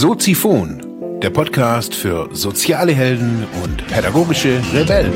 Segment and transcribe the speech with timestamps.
[0.00, 5.12] Soziphon, der Podcast für soziale Helden und pädagogische Rebellen.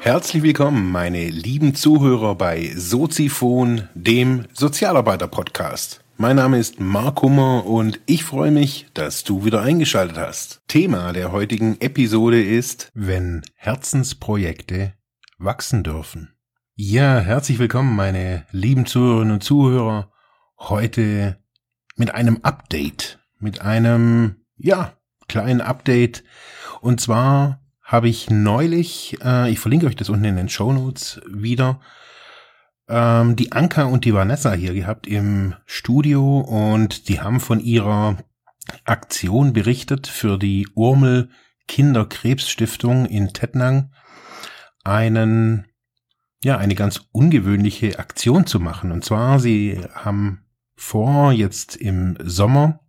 [0.00, 6.02] Herzlich willkommen, meine lieben Zuhörer bei Soziphon, dem Sozialarbeiter-Podcast.
[6.16, 10.62] Mein Name ist Mark Hummer und ich freue mich, dass du wieder eingeschaltet hast.
[10.68, 14.94] Thema der heutigen Episode ist, wenn Herzensprojekte
[15.36, 16.32] wachsen dürfen.
[16.76, 20.10] Ja, herzlich willkommen, meine lieben Zuhörerinnen und Zuhörer.
[20.60, 21.42] Heute
[21.96, 24.92] mit einem Update, mit einem, ja,
[25.26, 26.22] kleinen Update.
[26.80, 31.20] Und zwar habe ich neulich, äh, ich verlinke euch das unten in den Show Notes
[31.26, 31.80] wieder,
[32.88, 38.18] ähm, die Anka und die Vanessa hier gehabt im Studio und die haben von ihrer
[38.84, 41.30] Aktion berichtet für die Urmel
[41.68, 43.92] Kinderkrebsstiftung in Tettnang
[44.84, 45.66] einen
[46.42, 48.92] ja, eine ganz ungewöhnliche Aktion zu machen.
[48.92, 50.46] Und zwar, sie haben
[50.80, 52.80] vor, jetzt im Sommer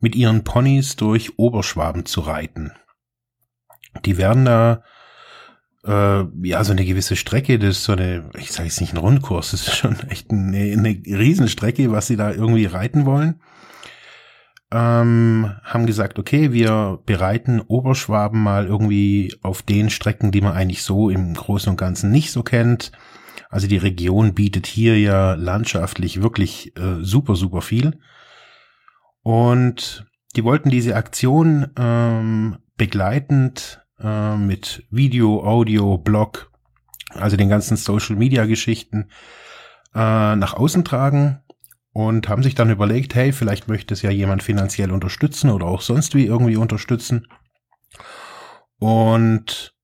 [0.00, 2.72] mit ihren Ponys durch Oberschwaben zu reiten.
[4.04, 4.82] Die werden da
[5.84, 8.98] äh, ja so eine gewisse Strecke, das ist so eine, ich sage jetzt nicht ein
[8.98, 13.40] Rundkurs, das ist schon echt eine, eine Riesenstrecke, was sie da irgendwie reiten wollen
[14.72, 20.82] ähm, haben gesagt, okay, wir bereiten Oberschwaben mal irgendwie auf den Strecken, die man eigentlich
[20.82, 22.92] so im Großen und Ganzen nicht so kennt.
[23.50, 27.98] Also die Region bietet hier ja landschaftlich wirklich äh, super, super viel.
[29.22, 36.52] Und die wollten diese Aktion ähm, begleitend äh, mit Video, Audio, Blog,
[37.10, 39.10] also den ganzen Social-Media-Geschichten
[39.96, 41.40] äh, nach außen tragen
[41.92, 45.80] und haben sich dann überlegt, hey, vielleicht möchte es ja jemand finanziell unterstützen oder auch
[45.80, 47.26] sonst wie irgendwie unterstützen.
[48.78, 49.74] Und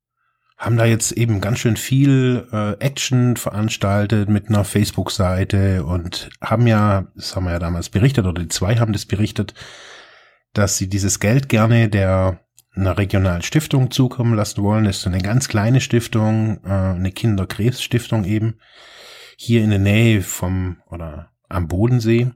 [0.57, 6.67] haben da jetzt eben ganz schön viel äh, Action veranstaltet mit einer Facebook-Seite und haben
[6.67, 9.53] ja, das haben wir ja damals berichtet, oder die zwei haben das berichtet,
[10.55, 12.41] dass sie dieses Geld gerne der
[12.75, 14.85] einer regionalen Stiftung zukommen lassen wollen.
[14.85, 18.59] Das ist so eine ganz kleine Stiftung, äh, eine Kinderkrebsstiftung eben,
[19.37, 22.31] hier in der Nähe vom, oder am Bodensee.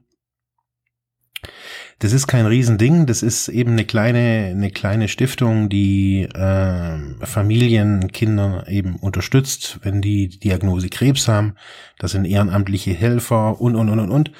[2.01, 8.11] Das ist kein Riesending, das ist eben eine kleine, eine kleine Stiftung, die äh, Familien,
[8.11, 11.53] Kinder eben unterstützt, wenn die Diagnose Krebs haben.
[11.99, 14.31] Das sind ehrenamtliche Helfer und, und, und, und, und.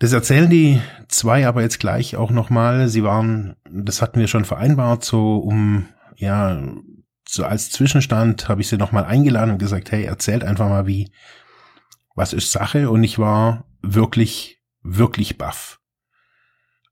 [0.00, 2.88] Das erzählen die zwei aber jetzt gleich auch nochmal.
[2.88, 6.62] Sie waren, das hatten wir schon vereinbart, so um, ja,
[7.26, 11.10] so als Zwischenstand habe ich sie nochmal eingeladen und gesagt, hey, erzählt einfach mal, wie,
[12.14, 12.90] was ist Sache?
[12.90, 15.80] Und ich war wirklich, wirklich baff.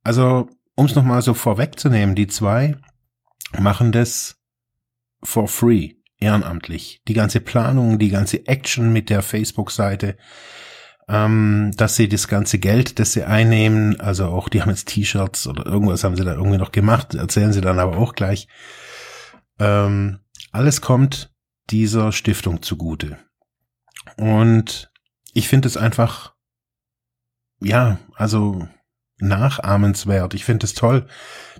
[0.04, 2.76] Also, um es nochmal so vorwegzunehmen, die zwei
[3.58, 4.36] machen das
[5.22, 7.02] for free, ehrenamtlich.
[7.08, 10.16] Die ganze Planung, die ganze Action mit der Facebook-Seite,
[11.08, 15.46] ähm, dass sie das ganze Geld, das sie einnehmen, also auch, die haben jetzt T-Shirts
[15.46, 18.48] oder irgendwas haben sie da irgendwie noch gemacht, erzählen sie dann aber auch gleich.
[19.58, 20.20] Ähm,
[20.52, 21.32] alles kommt
[21.70, 23.18] dieser Stiftung zugute.
[24.16, 24.90] Und
[25.32, 26.34] ich finde es einfach
[27.64, 28.68] ja, also
[29.24, 30.34] nachahmenswert.
[30.34, 31.06] Ich finde es toll,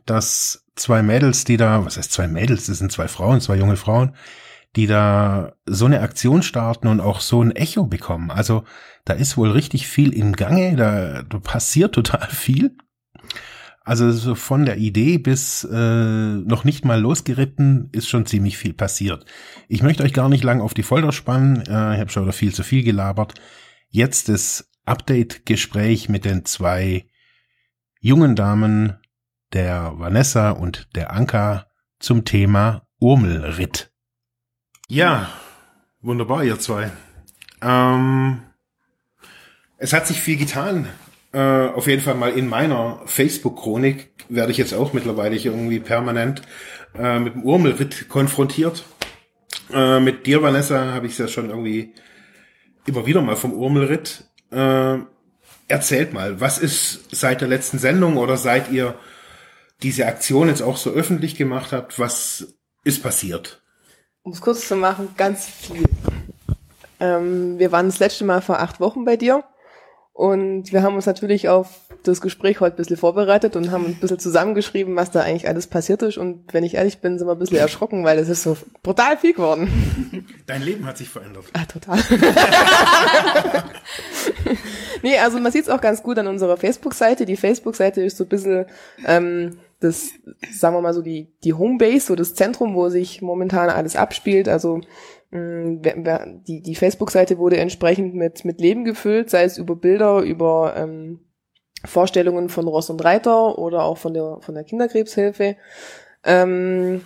[0.07, 3.77] dass zwei Mädels, die da, was heißt zwei Mädels, das sind zwei Frauen, zwei junge
[3.77, 4.15] Frauen,
[4.77, 8.31] die da so eine Aktion starten und auch so ein Echo bekommen.
[8.31, 8.65] Also
[9.05, 12.77] da ist wohl richtig viel im Gange, da, da passiert total viel.
[13.87, 18.73] Also so von der Idee bis äh, noch nicht mal losgeritten ist schon ziemlich viel
[18.73, 19.27] passiert.
[19.69, 21.57] Ich möchte euch gar nicht lang auf die Folter spannen.
[21.67, 23.35] Äh, ich habe schon wieder viel zu viel gelabert.
[23.91, 27.07] Jetzt ist Update-Gespräch mit den zwei
[28.05, 28.99] jungen Damen,
[29.55, 33.93] der Vanessa und der Anka, zum Thema Urmelritt.
[34.89, 35.31] Ja,
[36.03, 36.93] wunderbar, ihr zwei.
[37.63, 38.43] Ähm,
[39.79, 40.87] es hat sich viel getan.
[41.33, 46.43] Äh, auf jeden Fall mal in meiner Facebook-Chronik werde ich jetzt auch mittlerweile irgendwie permanent
[46.95, 48.85] äh, mit dem Urmelritt konfrontiert.
[49.73, 51.95] Äh, mit dir, Vanessa, habe ich es ja schon irgendwie
[52.87, 54.99] immer wieder mal vom Urmelritt äh,
[55.69, 58.95] erzählt mal, was ist seit der letzten Sendung oder seit ihr
[59.83, 63.63] diese Aktion jetzt auch so öffentlich gemacht habt, was ist passiert?
[64.23, 65.85] Um es kurz zu machen, ganz viel.
[67.01, 69.45] Ähm, wir waren das letzte Mal vor acht Wochen bei dir
[70.13, 73.95] und wir haben uns natürlich auf das Gespräch heute ein bisschen vorbereitet und haben ein
[73.97, 76.19] bisschen zusammengeschrieben, was da eigentlich alles passiert ist.
[76.19, 79.17] Und wenn ich ehrlich bin, sind wir ein bisschen erschrocken, weil es ist so brutal
[79.17, 80.27] viel geworden.
[80.47, 81.45] Dein Leben hat sich verändert.
[81.53, 81.99] Ah, total.
[85.03, 87.25] nee, also man sieht es auch ganz gut an unserer Facebook-Seite.
[87.27, 88.67] Die Facebook-Seite ist so ein bisschen
[89.07, 90.11] ähm, das,
[90.51, 94.49] sagen wir mal so, die, die Homebase, so das Zentrum, wo sich momentan alles abspielt.
[94.49, 94.81] Also
[95.31, 95.81] mh,
[96.47, 101.21] die, die Facebook-Seite wurde entsprechend mit, mit Leben gefüllt, sei es über Bilder, über ähm,
[101.85, 105.57] Vorstellungen von Ross und Reiter oder auch von der, von der Kinderkrebshilfe.
[106.25, 107.03] Ähm,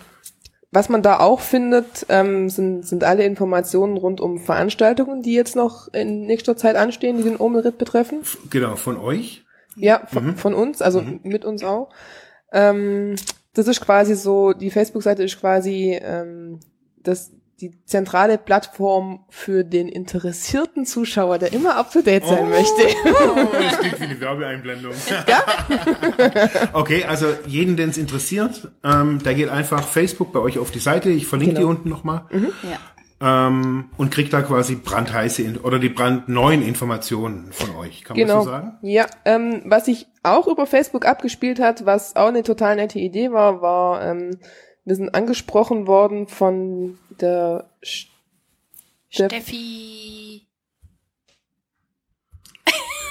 [0.71, 5.55] was man da auch findet, ähm, sind, sind alle Informationen rund um Veranstaltungen, die jetzt
[5.55, 8.19] noch in nächster Zeit anstehen, die den Omelritt betreffen.
[8.49, 9.43] Genau, von euch?
[9.75, 10.35] Ja, von, mhm.
[10.35, 11.21] von uns, also mhm.
[11.23, 11.89] mit uns auch.
[12.51, 13.15] Ähm,
[13.53, 16.59] das ist quasi so, die Facebook-Seite ist quasi ähm,
[17.01, 22.45] das, die zentrale Plattform für den interessierten Zuschauer, der immer up to date sein oh,
[22.45, 22.69] möchte.
[23.05, 24.93] Oh, das klingt wie eine Werbeeinblendung.
[25.27, 25.43] Ja?
[26.73, 30.79] okay, also jeden, den es interessiert, ähm, der geht einfach Facebook bei euch auf die
[30.79, 31.09] Seite.
[31.09, 31.67] Ich verlinke genau.
[31.67, 32.25] die unten nochmal.
[32.31, 32.51] Mhm.
[32.63, 32.79] Ja
[33.21, 38.03] ähm, und kriegt da quasi brandheiße oder die brandneuen Informationen von euch.
[38.03, 38.35] Kann genau.
[38.35, 38.77] man so sagen?
[38.81, 43.31] Ja, ähm, was sich auch über Facebook abgespielt hat, was auch eine total nette Idee
[43.31, 44.37] war, war, ähm,
[44.85, 47.69] wir sind angesprochen worden von der
[49.09, 50.45] Steffi.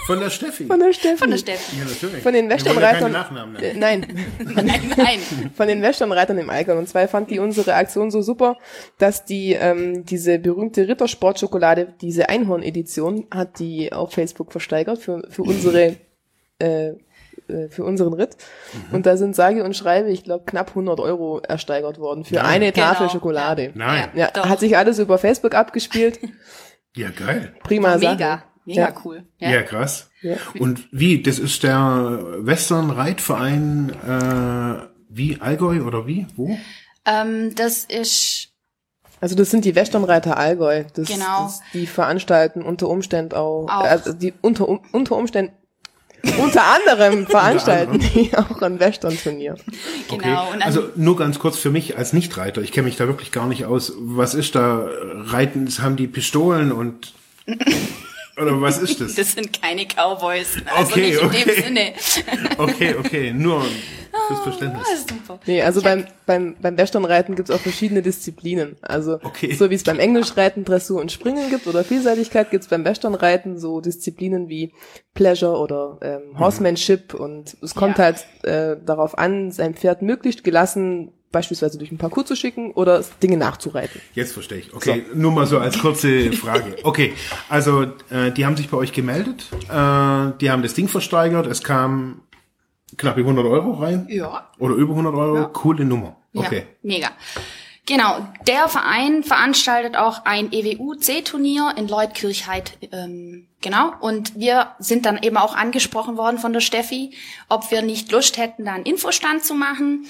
[0.08, 0.64] Von der Steffi.
[0.64, 1.18] Von der Steffi.
[1.18, 1.76] Von der Steffi.
[1.76, 2.22] Ja, natürlich.
[2.22, 3.14] Von den Westernreitern.
[3.60, 4.06] Äh, nein.
[4.38, 5.18] nein, nein.
[5.54, 6.78] Von den Westernreitern im Allgäu.
[6.78, 8.56] Und zwar fand die unsere Aktion so super,
[8.96, 15.42] dass die ähm, diese berühmte Rittersportschokolade, diese Einhorn-Edition, hat die auf Facebook versteigert für, für
[15.42, 15.96] unsere
[16.58, 16.92] äh,
[17.48, 18.36] äh für unseren Ritt.
[18.72, 18.96] Mhm.
[18.96, 22.46] Und da sind sage und schreibe, ich glaube, knapp 100 Euro ersteigert worden für Nein.
[22.46, 23.12] eine Tafel genau.
[23.12, 23.72] Schokolade.
[23.74, 24.08] Nein.
[24.14, 26.18] Ja, hat sich alles über Facebook abgespielt.
[26.96, 27.54] Ja, geil.
[27.62, 28.14] Prima Sache.
[28.14, 28.42] Mega.
[28.64, 28.94] Mega ja.
[29.04, 29.22] cool.
[29.38, 30.10] Ja, ja krass.
[30.20, 30.36] Ja.
[30.58, 36.26] Und wie, das ist der Western Reitverein äh, wie Allgäu oder wie?
[36.34, 36.58] Wo?
[37.04, 38.48] Ähm, das ist
[39.20, 40.84] also das sind die Westernreiter Allgäu.
[40.94, 41.44] Das, genau.
[41.44, 43.84] Das, die veranstalten unter Umständen auch, auch.
[43.84, 45.52] also die unter, unter Umständen
[46.38, 49.56] unter anderem veranstalten die auch ein Western-Turnier.
[50.08, 50.48] Genau.
[50.48, 50.62] Okay.
[50.62, 53.64] also nur ganz kurz für mich als Nichtreiter, ich kenne mich da wirklich gar nicht
[53.64, 53.92] aus.
[53.98, 54.88] Was ist da?
[55.26, 57.12] Reiten, haben die Pistolen und
[58.40, 59.14] oder was ist das?
[59.14, 60.56] Das sind keine Cowboys.
[60.74, 61.42] Also okay, nicht okay.
[61.42, 61.92] in dem Sinne.
[62.58, 63.64] Okay, okay, nur
[64.26, 64.82] fürs Verständnis.
[64.90, 65.40] Oh, super.
[65.46, 68.76] Nee, also beim, beim, beim Westernreiten gibt es auch verschiedene Disziplinen.
[68.82, 69.54] Also okay.
[69.54, 73.58] so wie es beim Englischreiten Dressur und Springen gibt oder Vielseitigkeit, gibt es beim Westernreiten
[73.58, 74.72] so Disziplinen wie
[75.14, 77.20] Pleasure oder ähm, Horsemanship mhm.
[77.20, 78.04] und es kommt ja.
[78.04, 83.04] halt äh, darauf an, sein Pferd möglichst gelassen beispielsweise durch ein Parcours zu schicken oder
[83.22, 84.00] Dinge nachzureiten.
[84.14, 84.74] Jetzt verstehe ich.
[84.74, 85.18] Okay, so.
[85.18, 86.76] nur mal so als kurze Frage.
[86.82, 87.12] Okay,
[87.48, 91.62] also äh, die haben sich bei euch gemeldet, äh, die haben das Ding versteigert, es
[91.62, 92.22] kam
[92.96, 94.06] knapp 100 Euro rein.
[94.08, 94.50] Ja.
[94.58, 95.36] Oder über 100 Euro.
[95.36, 95.44] Ja.
[95.44, 96.16] Coole Nummer.
[96.34, 96.58] Okay.
[96.58, 97.10] Ja, mega.
[97.88, 103.94] Genau, der Verein veranstaltet auch ein EWU-C-Turnier in Leutkirchheit, ähm, genau.
[104.00, 107.14] Und wir sind dann eben auch angesprochen worden von der Steffi,
[107.48, 110.04] ob wir nicht Lust hätten, da einen Infostand zu machen.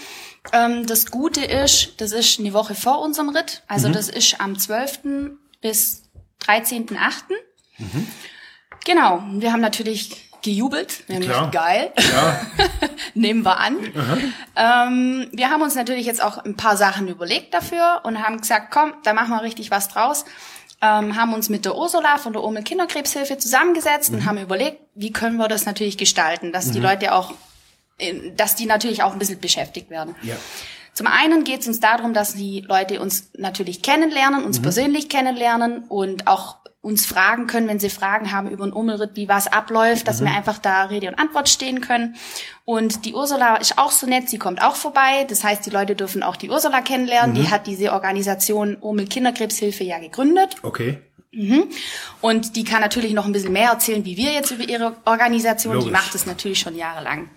[0.53, 3.63] Ähm, das Gute ist, das ist eine Woche vor unserem Ritt.
[3.69, 3.93] Also mhm.
[3.93, 5.37] das ist am 12.
[5.61, 6.03] bis
[6.47, 6.97] 13.8.
[7.79, 8.09] Mhm.
[8.85, 9.23] Genau.
[9.35, 11.05] Wir haben natürlich gejubelt.
[11.07, 11.93] Wir haben gesagt, geil.
[11.97, 12.41] Ja.
[13.15, 13.77] Nehmen wir an.
[14.57, 18.71] Ähm, wir haben uns natürlich jetzt auch ein paar Sachen überlegt dafür und haben gesagt,
[18.71, 20.25] komm, da machen wir richtig was draus.
[20.81, 24.19] Ähm, haben uns mit der Ursula von der Omel Kinderkrebshilfe zusammengesetzt mhm.
[24.19, 26.73] und haben überlegt, wie können wir das natürlich gestalten, dass mhm.
[26.73, 27.33] die Leute auch
[28.37, 30.15] dass die natürlich auch ein bisschen beschäftigt werden.
[30.23, 30.37] Ja.
[30.93, 34.63] Zum einen geht es uns darum, dass die Leute uns natürlich kennenlernen, uns mhm.
[34.63, 39.29] persönlich kennenlernen und auch uns fragen können, wenn sie Fragen haben über den Ummelritt, wie
[39.29, 40.27] was abläuft, dass mhm.
[40.27, 42.15] wir einfach da Rede und Antwort stehen können.
[42.65, 45.25] Und die Ursula ist auch so nett, sie kommt auch vorbei.
[45.29, 47.37] Das heißt, die Leute dürfen auch die Ursula kennenlernen.
[47.37, 47.43] Mhm.
[47.43, 50.57] Die hat diese Organisation Ummel Kinderkrebshilfe ja gegründet.
[50.63, 50.99] Okay.
[51.33, 51.65] Mhm.
[52.21, 55.75] Und die kann natürlich noch ein bisschen mehr erzählen, wie wir jetzt über ihre Organisation.
[55.75, 55.89] Logisch.
[55.89, 57.29] Die macht es natürlich schon jahrelang.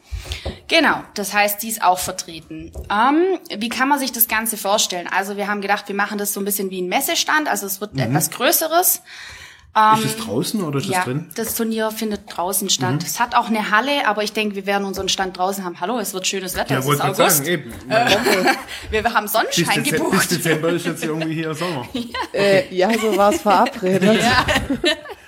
[0.71, 2.71] Genau, das heißt, die ist auch vertreten.
[2.89, 5.09] Ähm, wie kann man sich das Ganze vorstellen?
[5.13, 7.81] Also wir haben gedacht, wir machen das so ein bisschen wie ein Messestand, also es
[7.81, 7.99] wird mhm.
[7.99, 9.01] etwas Größeres.
[9.75, 11.29] Ähm, ist es draußen oder ist ja, es drin?
[11.35, 12.93] Das Turnier findet draußen statt.
[12.93, 12.99] Mhm.
[13.05, 15.81] Es hat auch eine Halle, aber ich denke, wir werden unseren Stand draußen haben.
[15.81, 16.75] Hallo, es wird schönes Wetter.
[16.75, 17.37] Ja, es ist August.
[17.37, 17.73] Sagen, eben.
[18.91, 20.11] wir haben Sonnenschein bis gebucht.
[20.11, 21.85] Bis Dezember ist jetzt irgendwie hier Sommer.
[21.93, 22.01] ja,
[22.33, 24.21] äh, ja so war es verabredet.
[24.21, 24.45] Ja.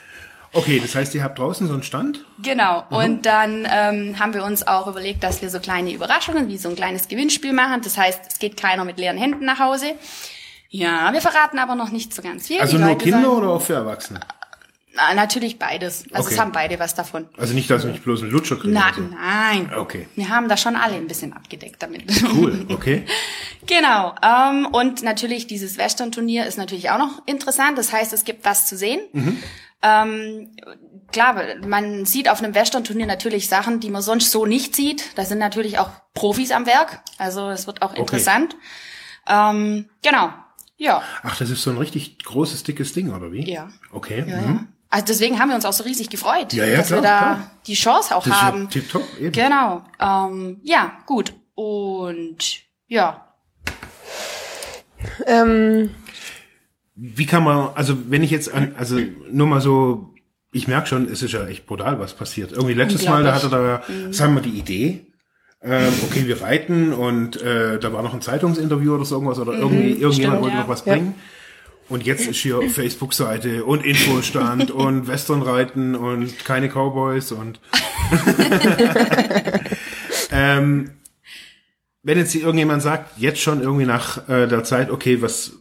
[0.54, 2.24] Okay, das heißt, ihr habt draußen so einen Stand?
[2.42, 2.84] Genau.
[2.90, 2.96] Mhm.
[2.96, 6.70] Und dann ähm, haben wir uns auch überlegt, dass wir so kleine Überraschungen, wie so
[6.70, 7.82] ein kleines Gewinnspiel machen.
[7.84, 9.96] Das heißt, es geht keiner mit leeren Händen nach Hause.
[10.70, 12.60] Ja, wir verraten aber noch nicht so ganz viel.
[12.60, 14.20] Also Die nur Leute Kinder sagen, oder auch für Erwachsene?
[14.96, 16.06] Na, natürlich beides.
[16.12, 16.36] Also okay.
[16.36, 17.28] es haben beide was davon.
[17.38, 18.74] Also nicht, dass ich bloß einen Lutscher kriege.
[18.74, 19.02] Na, also.
[19.02, 19.72] Nein.
[19.76, 20.08] Okay.
[20.16, 22.04] Wir haben da schon alle ein bisschen abgedeckt damit.
[22.36, 23.06] Cool, okay.
[23.66, 24.14] genau.
[24.22, 27.78] Ähm, und natürlich dieses Western-Turnier ist natürlich auch noch interessant.
[27.78, 29.00] Das heißt, es gibt was zu sehen.
[29.14, 29.38] Mhm.
[29.84, 30.56] Ähm,
[31.12, 31.36] klar,
[31.68, 35.18] man sieht auf einem Western-Turnier natürlich Sachen, die man sonst so nicht sieht.
[35.18, 37.02] Da sind natürlich auch Profis am Werk.
[37.18, 38.00] Also es wird auch Okay.
[38.00, 38.56] interessant.
[39.28, 40.30] Ähm, genau.
[40.78, 41.04] Ja.
[41.22, 43.50] Ach, das ist so ein richtig großes, dickes Ding, oder wie?
[43.52, 43.70] Ja.
[43.92, 44.24] Okay.
[44.28, 44.56] Ja, mhm.
[44.56, 44.63] ja.
[44.90, 47.34] Also deswegen haben wir uns auch so riesig gefreut, Ja, ja, dass wir klar, da
[47.36, 47.52] klar.
[47.66, 48.70] die Chance auch Das ist ja haben.
[48.70, 49.32] tipptopp, eben.
[49.32, 49.84] Genau.
[50.00, 51.34] Ähm, ja, gut.
[51.56, 52.38] Und
[52.88, 53.34] ja.
[55.25, 55.94] Ähm,
[56.96, 59.00] Wie kann man, also wenn ich jetzt an, also
[59.32, 60.14] nur mal so,
[60.52, 62.52] ich merke schon, es ist ja echt brutal, was passiert.
[62.52, 64.14] Irgendwie letztes Mal, da hatte da, Mhm.
[64.14, 65.08] sagen wir die Idee,
[65.64, 69.54] ähm, okay, wir reiten und äh, da war noch ein Zeitungsinterview oder so irgendwas oder
[69.54, 70.14] irgendwie, irgendjemand Mhm.
[70.14, 70.62] stimmt, wollte ja.
[70.62, 70.94] noch was Ja.
[70.94, 71.16] bringen.
[71.90, 77.60] Und jetzt ist hier Facebook-Seite und Infostand und Westernreiten und keine Cowboys und
[80.32, 80.92] ähm,
[82.04, 85.54] wenn jetzt irgendjemand sagt, jetzt schon irgendwie nach äh, der Zeit, okay, was,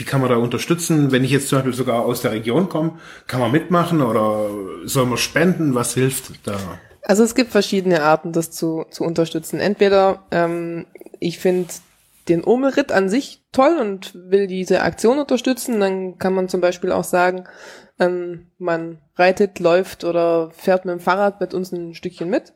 [0.00, 1.12] wie kann man da unterstützen?
[1.12, 4.48] Wenn ich jetzt zum Beispiel sogar aus der Region komme, kann man mitmachen oder
[4.84, 5.74] soll man spenden?
[5.74, 6.56] Was hilft da?
[7.02, 9.60] Also es gibt verschiedene Arten, das zu, zu unterstützen.
[9.60, 10.86] Entweder ähm,
[11.18, 11.68] ich finde
[12.28, 16.92] den Omelritt an sich toll und will diese Aktion unterstützen, dann kann man zum Beispiel
[16.92, 17.44] auch sagen,
[17.98, 22.54] ähm, man reitet, läuft oder fährt mit dem Fahrrad mit uns ein Stückchen mit.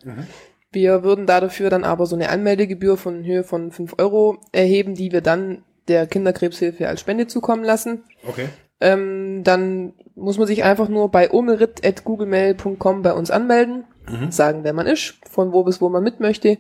[0.73, 4.95] Wir würden da dafür dann aber so eine Anmeldegebühr von Höhe von 5 Euro erheben,
[4.95, 8.05] die wir dann der Kinderkrebshilfe als Spende zukommen lassen.
[8.27, 8.49] Okay.
[8.81, 13.85] Ähm, dann muss man sich einfach nur bei omelrit.googlemail.com bei uns anmelden,
[14.31, 16.59] sagen, wer man ist, von wo bis wo man mit möchte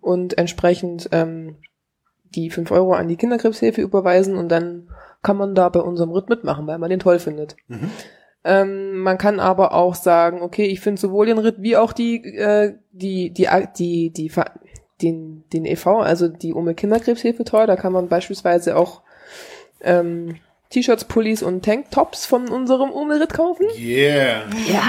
[0.00, 1.56] und entsprechend ähm,
[2.24, 4.90] die 5 Euro an die Kinderkrebshilfe überweisen und dann
[5.22, 7.56] kann man da bei unserem Ritt mitmachen, weil man den toll findet.
[8.44, 12.16] Ähm, man kann aber auch sagen, okay, ich finde sowohl den Ritt wie auch die,
[12.36, 13.48] äh, die, die,
[13.78, 14.32] die, die,
[15.02, 17.66] den, den e.V., also die Ome Kinderkrebshilfe toll.
[17.66, 19.02] Da kann man beispielsweise auch
[19.82, 20.36] ähm,
[20.70, 23.66] T-Shirts, Pullis und Tanktops von unserem Ome-Ritt kaufen.
[23.76, 24.44] Yeah.
[24.66, 24.82] Ja.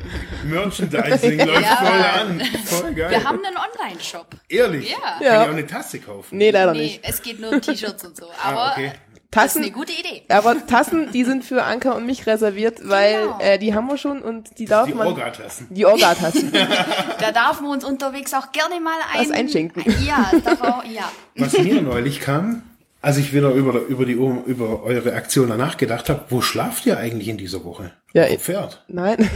[0.44, 1.76] Merchandising läuft Ja.
[1.76, 2.40] voll an.
[2.64, 3.10] Voll geil.
[3.10, 4.26] Wir haben einen Online-Shop.
[4.48, 4.90] Ehrlich?
[4.90, 4.96] Ja.
[4.98, 6.38] Kann ich auch eine Tasse kaufen?
[6.38, 7.00] Nee, leider Nee, nicht.
[7.04, 8.26] es geht nur um T-Shirts und so.
[8.42, 8.92] Aber Ah, okay.
[9.32, 10.22] Das ist Tassen, eine gute Idee.
[10.28, 13.38] aber Tassen, die sind für Anker und mich reserviert, weil Genau.
[13.40, 15.06] äh, die haben wir schon und die darf Die man.
[15.06, 15.68] Orgatassen.
[15.70, 16.52] Die Orgatassen.
[17.20, 19.84] Da darf man uns unterwegs auch gerne mal ein, Was einschenken.
[20.06, 21.10] Ja, darf auch, ja.
[21.36, 22.62] Was mir neulich kam,
[23.02, 26.98] als ich wieder über, über, die, über eure Aktion danach gedacht habe, wo schlaft ihr
[26.98, 27.92] eigentlich in dieser Woche?
[28.12, 28.84] Ja, Auf Pferd.
[28.88, 29.30] Nein.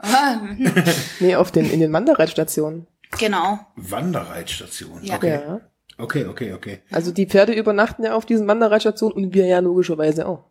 [1.20, 2.86] nee, auf den, in den Wanderreitstationen.
[3.18, 3.60] Genau.
[3.76, 5.02] Wanderreitstation.
[5.02, 5.16] Ja.
[5.16, 5.40] Okay.
[5.46, 5.60] Ja.
[5.98, 6.78] Okay, okay, okay.
[6.90, 10.44] Also die Pferde übernachten ja auf diesen Wanderreitstationen und wir ja logischerweise auch.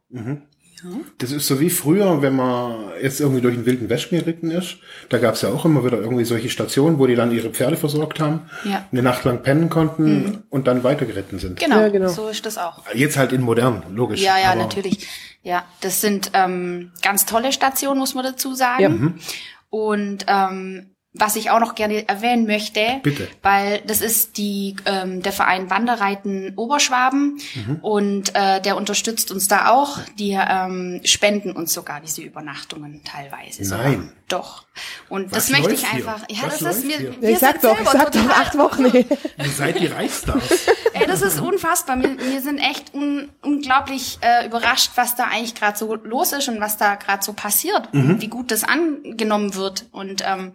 [1.18, 4.78] Das ist so wie früher, wenn man jetzt irgendwie durch den wilden Westen geritten ist.
[5.10, 7.76] Da gab es ja auch immer wieder irgendwie solche Stationen, wo die dann ihre Pferde
[7.78, 8.86] versorgt haben, Ja.
[8.92, 11.60] eine Nacht lang pennen konnten und dann weitergeritten sind.
[11.60, 12.10] Genau, Ja, genau.
[12.10, 12.84] so ist das auch.
[12.94, 14.22] Jetzt halt in modern, logisch.
[14.22, 15.08] Ja, ja, natürlich.
[15.44, 19.16] Ja, das sind ähm, ganz tolle Stationen, muss man dazu sagen.
[19.18, 19.24] Ja.
[19.70, 23.28] Und ähm, was ich auch noch gerne erwähnen möchte, Bitte.
[23.42, 27.76] weil das ist die ähm, der Verein Wanderreiten Oberschwaben Mhm.
[27.82, 30.00] und äh, der unterstützt uns da auch.
[30.20, 33.64] Die ähm, spenden uns sogar diese Übernachtungen teilweise.
[33.64, 33.84] sogar.
[33.86, 34.12] Nein.
[34.28, 34.66] Doch.
[35.08, 35.98] Und Was das möchte ich hier?
[36.08, 36.24] einfach.
[36.30, 36.98] Ja, Was das ist mir.
[36.98, 37.22] hier?
[37.22, 38.86] wir ich sag sind doch, ich selber sag doch total- acht Wochen.
[39.38, 40.68] Ihr seid die Reichsstars.
[40.94, 42.00] Ey, das ist unfassbar.
[42.02, 46.48] Wir, wir sind echt un, unglaublich äh, überrascht, was da eigentlich gerade so los ist
[46.50, 49.86] und was da gerade so passiert und wie gut das angenommen wird.
[49.92, 50.54] Und ähm,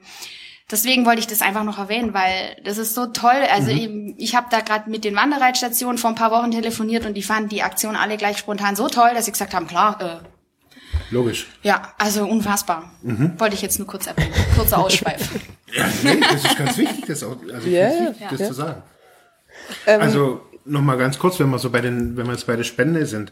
[0.70, 3.30] deswegen wollte ich das einfach noch erwähnen, weil das ist so toll.
[3.52, 7.14] Also eben, ich habe da gerade mit den Wanderreitstationen vor ein paar Wochen telefoniert und
[7.14, 11.14] die fanden die Aktion alle gleich spontan so toll, dass sie gesagt haben, klar, äh,
[11.14, 11.46] Logisch.
[11.62, 12.92] ja, also unfassbar.
[13.02, 14.32] Wollte ich jetzt nur kurz erwähnen.
[14.56, 15.28] Kurzer Ausschweif.
[15.72, 18.28] Ja, nee, das ist ganz wichtig, das, auch, also ich find's wichtig, ja.
[18.32, 18.46] das Ja.
[18.48, 18.82] zu sagen.
[19.86, 22.56] Ähm, Also noch mal ganz kurz, wenn wir so bei den, wenn wir jetzt bei
[22.56, 23.30] der Spende sind.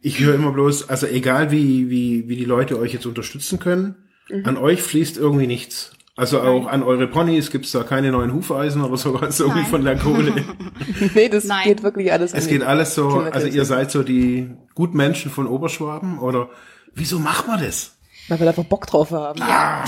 [0.00, 3.96] Ich höre immer bloß, also egal wie wie wie die Leute euch jetzt unterstützen können,
[4.28, 4.46] Mhm.
[4.46, 5.90] an euch fließt irgendwie nichts.
[6.14, 9.70] Also auch an eure Ponys gibt's da keine neuen Hufeisen oder sowas irgendwie Nein.
[9.70, 10.34] von der Kohle.
[11.14, 11.68] nee, das Nein.
[11.68, 12.34] geht wirklich alles.
[12.34, 16.50] Es geht alles so, also ihr seid so die Gutmenschen von Oberschwaben oder
[16.94, 17.96] wieso macht man das?
[18.28, 19.40] Weil wir einfach Bock drauf haben.
[19.40, 19.84] Ja,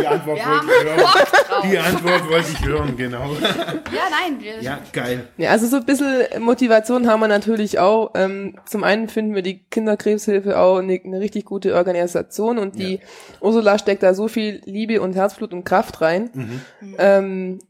[0.00, 0.96] Die Antwort wollte ich hören.
[0.98, 1.64] Bock drauf.
[1.70, 3.30] Die Antwort wollte ich hören, genau.
[3.40, 5.28] Ja, nein, wir, Ja, geil.
[5.36, 8.10] Ja, also so ein bisschen Motivation haben wir natürlich auch.
[8.14, 13.00] Ähm, zum einen finden wir die Kinderkrebshilfe auch eine, eine richtig gute Organisation und die
[13.40, 16.60] Ursula steckt da so viel Liebe und Herzblut und Kraft rein.
[16.98, 17.60] Ähm,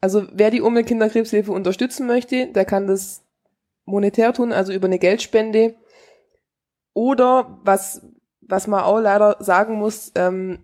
[0.00, 3.22] also wer die Umme Kinderkrebshilfe unterstützen möchte, der kann das
[3.84, 5.76] monetär tun, also über eine Geldspende.
[6.94, 8.02] Oder was,
[8.48, 10.58] was man auch leider sagen muss, ähm,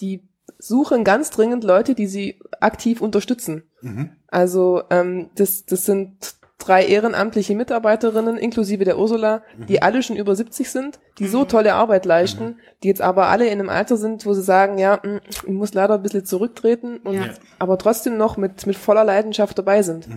[0.00, 0.28] die
[0.58, 3.64] suchen ganz dringend Leute, die sie aktiv unterstützen.
[3.82, 4.10] Mhm.
[4.28, 10.34] Also ähm, das, das sind drei ehrenamtliche Mitarbeiterinnen, inklusive der Ursula, die alle schon über
[10.34, 14.24] 70 sind, die so tolle Arbeit leisten, die jetzt aber alle in einem Alter sind,
[14.24, 17.26] wo sie sagen, ja, mm, ich muss leider ein bisschen zurücktreten, und, Ja.
[17.58, 20.08] aber trotzdem noch mit, mit voller Leidenschaft dabei sind.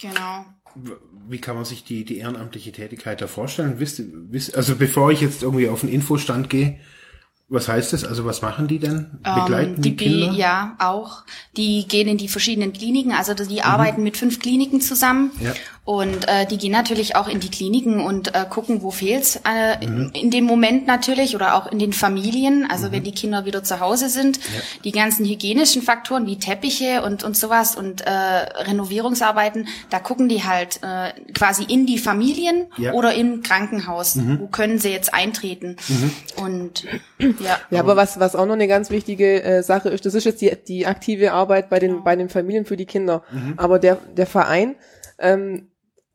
[0.00, 0.44] Genau.
[1.30, 3.78] Wie kann man sich die, die ehrenamtliche Tätigkeit da vorstellen?
[3.78, 6.80] Wisst, wisst, also bevor ich jetzt irgendwie auf den Infostand gehe,
[7.50, 8.04] was heißt das?
[8.04, 9.10] Also was machen die denn?
[9.22, 10.32] Begleiten Ähm, die, die Kinder?
[10.32, 11.24] Ja auch.
[11.56, 15.52] Die gehen in die verschiedenen Kliniken, also die arbeiten mit fünf Kliniken zusammen Ja.
[15.84, 19.84] und äh, die gehen natürlich auch in die Kliniken und äh, gucken, wo fehlt's äh,
[19.84, 20.10] Mhm.
[20.14, 23.80] in dem Moment natürlich oder auch in den Familien, also wenn die Kinder wieder zu
[23.80, 24.38] Hause sind,
[24.84, 30.44] die ganzen hygienischen Faktoren wie Teppiche und und sowas und äh, Renovierungsarbeiten, da gucken die
[30.44, 32.92] halt äh, quasi in die Familien Ja.
[32.92, 35.76] oder im Krankenhaus, wo können sie jetzt eintreten
[36.36, 36.84] und
[37.40, 37.58] ja.
[37.70, 40.40] Ja, aber was, was auch noch eine ganz wichtige äh, Sache ist, das ist jetzt
[40.40, 43.22] die, die aktive Arbeit bei den, bei den Familien für die Kinder.
[43.56, 44.76] Aber der, der Verein,
[45.18, 45.68] ähm,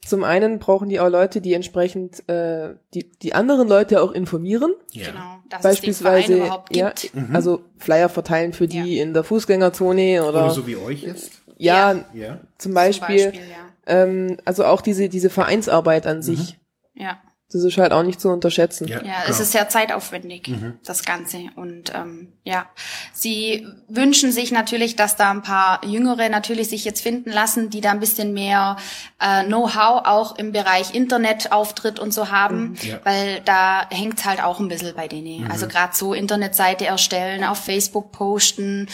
[0.05, 4.73] zum einen brauchen die auch Leute, die entsprechend äh, die, die anderen Leute auch informieren.
[4.91, 5.07] Ja.
[5.07, 7.15] Genau, dass es den Verein Beispielsweise, überhaupt ja, gibt.
[7.33, 11.31] also Flyer verteilen für die in der Fußgängerzone oder, Oder so wie euch jetzt?
[11.57, 12.05] ja, Ja.
[12.13, 12.39] Ja.
[12.57, 13.57] zum Beispiel, Beispiel, ja.
[14.03, 16.59] ähm, also auch diese, diese Vereinsarbeit an sich.
[16.93, 17.17] Ja,
[17.51, 18.87] Das ist halt auch nicht zu unterschätzen.
[18.87, 20.51] Ja, ja, es ist sehr zeitaufwendig,
[20.83, 21.41] das Ganze.
[21.55, 22.65] Und ähm, ja,
[23.13, 27.81] sie wünschen sich natürlich, dass da ein paar Jüngere natürlich sich jetzt finden lassen, die
[27.81, 28.77] da ein bisschen mehr
[29.21, 32.99] äh, Know-how auch im Bereich Internetauftritt und so haben, Ja.
[33.03, 35.49] weil da hängt's halt auch ein bisschen bei denen.
[35.49, 38.87] Also gerade so Internetseite erstellen, auf Facebook posten.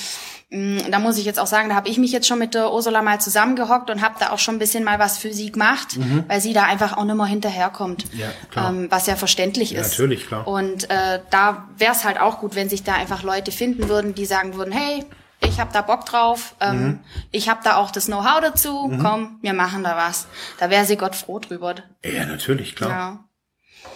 [0.52, 2.72] Mm, Da muss ich jetzt auch sagen, da habe ich mich jetzt schon mit der
[2.72, 5.98] Ursula mal zusammengehockt und habe da auch schon ein bisschen mal was für sie gemacht,
[6.28, 8.06] weil sie da einfach auch nicht mehr hinterherkommt.
[8.14, 8.70] Ja, klar.
[8.70, 9.92] Ähm, was ja verständlich Ja, ist.
[9.92, 10.46] natürlich, klar.
[10.48, 14.14] Und äh, da wäre es halt auch gut, wenn sich da einfach Leute finden würden,
[14.14, 15.06] die sagen würden, hey,
[15.44, 17.00] ich habe da Bock drauf, ähm, Mhm.
[17.32, 20.28] ich habe da auch das Know-how dazu, komm, wir machen da was.
[20.60, 21.76] Da wäre sie Gott froh drüber.
[22.06, 22.90] Ja, natürlich, klar.
[22.90, 23.20] Ja.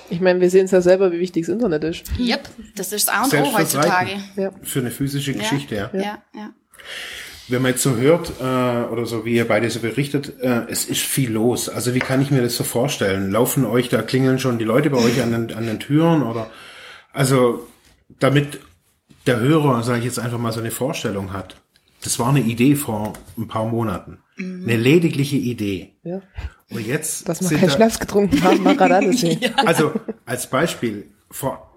[0.10, 2.04] Ich meine, wir sehen es ja selber, wie wichtig das Internet ist.
[2.20, 4.12] Yep, das ist A und Selbst fürs heutzutage.
[4.36, 4.51] Ja.
[4.62, 5.89] Für eine physische Geschichte, ja.
[5.94, 6.54] Ja, ja.
[7.48, 8.44] Wenn man jetzt so hört, äh,
[8.92, 11.70] oder so wie ihr beide so berichtet, äh, es ist viel los.
[11.70, 13.32] Also wie kann ich mir das so vorstellen?
[13.32, 16.50] Laufen euch, da klingeln schon die Leute bei euch an den, an den Türen oder
[17.13, 17.67] also
[18.19, 18.60] damit
[19.28, 21.56] der Hörer, sage ich jetzt einfach mal, so eine Vorstellung hat.
[22.04, 24.19] Das war eine Idee vor ein paar Monaten.
[24.38, 25.95] Eine ledigliche Idee.
[26.04, 26.21] Ja.
[26.71, 29.39] Und jetzt Dass wir keinen da- Schnaps getrunken haben, mag gerade alles sehen.
[29.65, 29.93] also
[30.25, 31.71] als Beispiel, vor,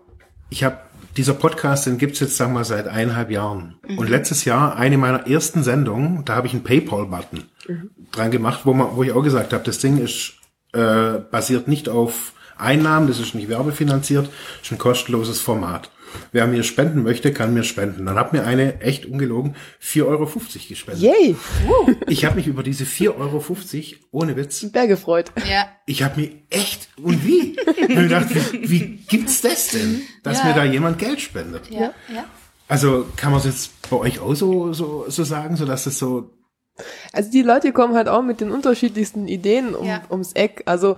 [0.50, 0.78] ich habe
[1.16, 3.76] dieser Podcast, den gibt's jetzt sagen wir seit eineinhalb Jahren.
[3.96, 7.44] Und letztes Jahr eine meiner ersten Sendungen, da habe ich einen PayPal-Button
[8.12, 10.34] dran gemacht, wo man, wo ich auch gesagt habe, das Ding ist
[10.72, 14.28] äh, basiert nicht auf Einnahmen, das ist nicht werbefinanziert,
[14.62, 15.90] ist ein kostenloses Format.
[16.32, 18.06] Wer mir spenden möchte, kann mir spenden.
[18.06, 20.30] Dann hat mir eine, echt ungelogen, 4,50 Euro
[20.68, 21.02] gespendet.
[21.02, 21.36] Yay!
[22.06, 23.44] Ich habe mich über diese 4,50 Euro,
[24.10, 25.32] ohne Witz, Sehr gefreut.
[25.48, 25.66] Ja.
[25.86, 27.56] ich habe mir echt und wie?
[27.76, 30.44] Ich mir gedacht, wie, wie gibt's das denn, dass Ja.
[30.46, 31.70] mir da jemand Geld spendet?
[31.70, 32.24] Ja, ja.
[32.68, 35.98] Also kann man es jetzt bei euch auch so so, so sagen, so dass es
[35.98, 36.30] so
[37.12, 40.02] Also die Leute kommen halt auch mit den unterschiedlichsten Ideen um, Ja.
[40.10, 40.62] ums Eck.
[40.66, 40.96] Also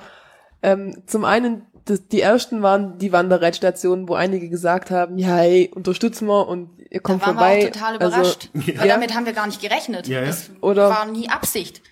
[0.62, 5.71] ähm, zum einen, das, die ersten waren die Wanderreitstationen, wo einige gesagt haben, ja, hey,
[5.75, 7.59] unterstützen wir und ihr Da kommt waren vorbei.
[7.61, 8.49] wir auch total überrascht.
[8.55, 8.95] Also, weil ja.
[8.95, 10.07] damit haben wir gar nicht gerechnet.
[10.09, 10.27] Ja, ja.
[10.27, 11.83] Das Oder- war nie Absicht.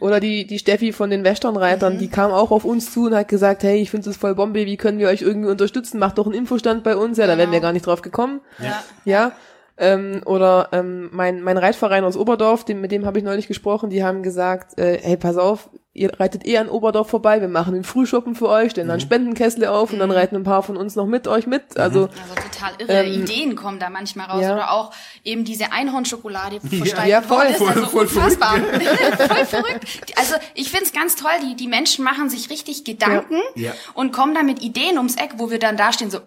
[0.00, 1.98] Oder die, die Steffi von den Westernreitern, Mhm.
[1.98, 4.66] die kam auch auf uns zu und hat gesagt, hey, ich finde es voll Bombe,
[4.66, 5.98] wie können wir euch irgendwie unterstützen?
[5.98, 7.18] Macht doch einen Infostand bei uns.
[7.18, 7.68] Ja, da wären wir Genau.
[7.68, 8.40] gar nicht drauf gekommen.
[8.58, 8.82] Ja.
[9.04, 9.32] Ja.
[9.80, 13.90] Ähm, oder ähm, mein, mein Reitverein aus Oberdorf, dem, mit dem habe ich neulich gesprochen,
[13.90, 17.74] die haben gesagt, äh, hey, pass auf, ihr reitet eh an Oberdorf vorbei, wir machen
[17.74, 18.90] den Frühschoppen für euch, stellen Mhm.
[18.90, 21.76] dann Spendenkessel auf und dann reiten ein paar von uns noch mit euch mit.
[21.78, 24.42] Also Also total irre Ähm, Ideen kommen da manchmal raus.
[24.42, 24.54] ja.
[24.54, 24.90] Oder auch
[25.22, 27.36] eben diese Einhornschokolade versteigert Ja, voll.
[27.38, 27.58] worden ist.
[27.58, 28.54] Voll- also voll unfassbar.
[29.28, 29.84] voll verrückt.
[30.16, 33.70] Also ich find's ganz toll, die, die Menschen machen sich richtig Gedanken Ja.
[33.94, 36.22] und kommen dann mit Ideen ums Eck, wo wir dann dastehen so, äh,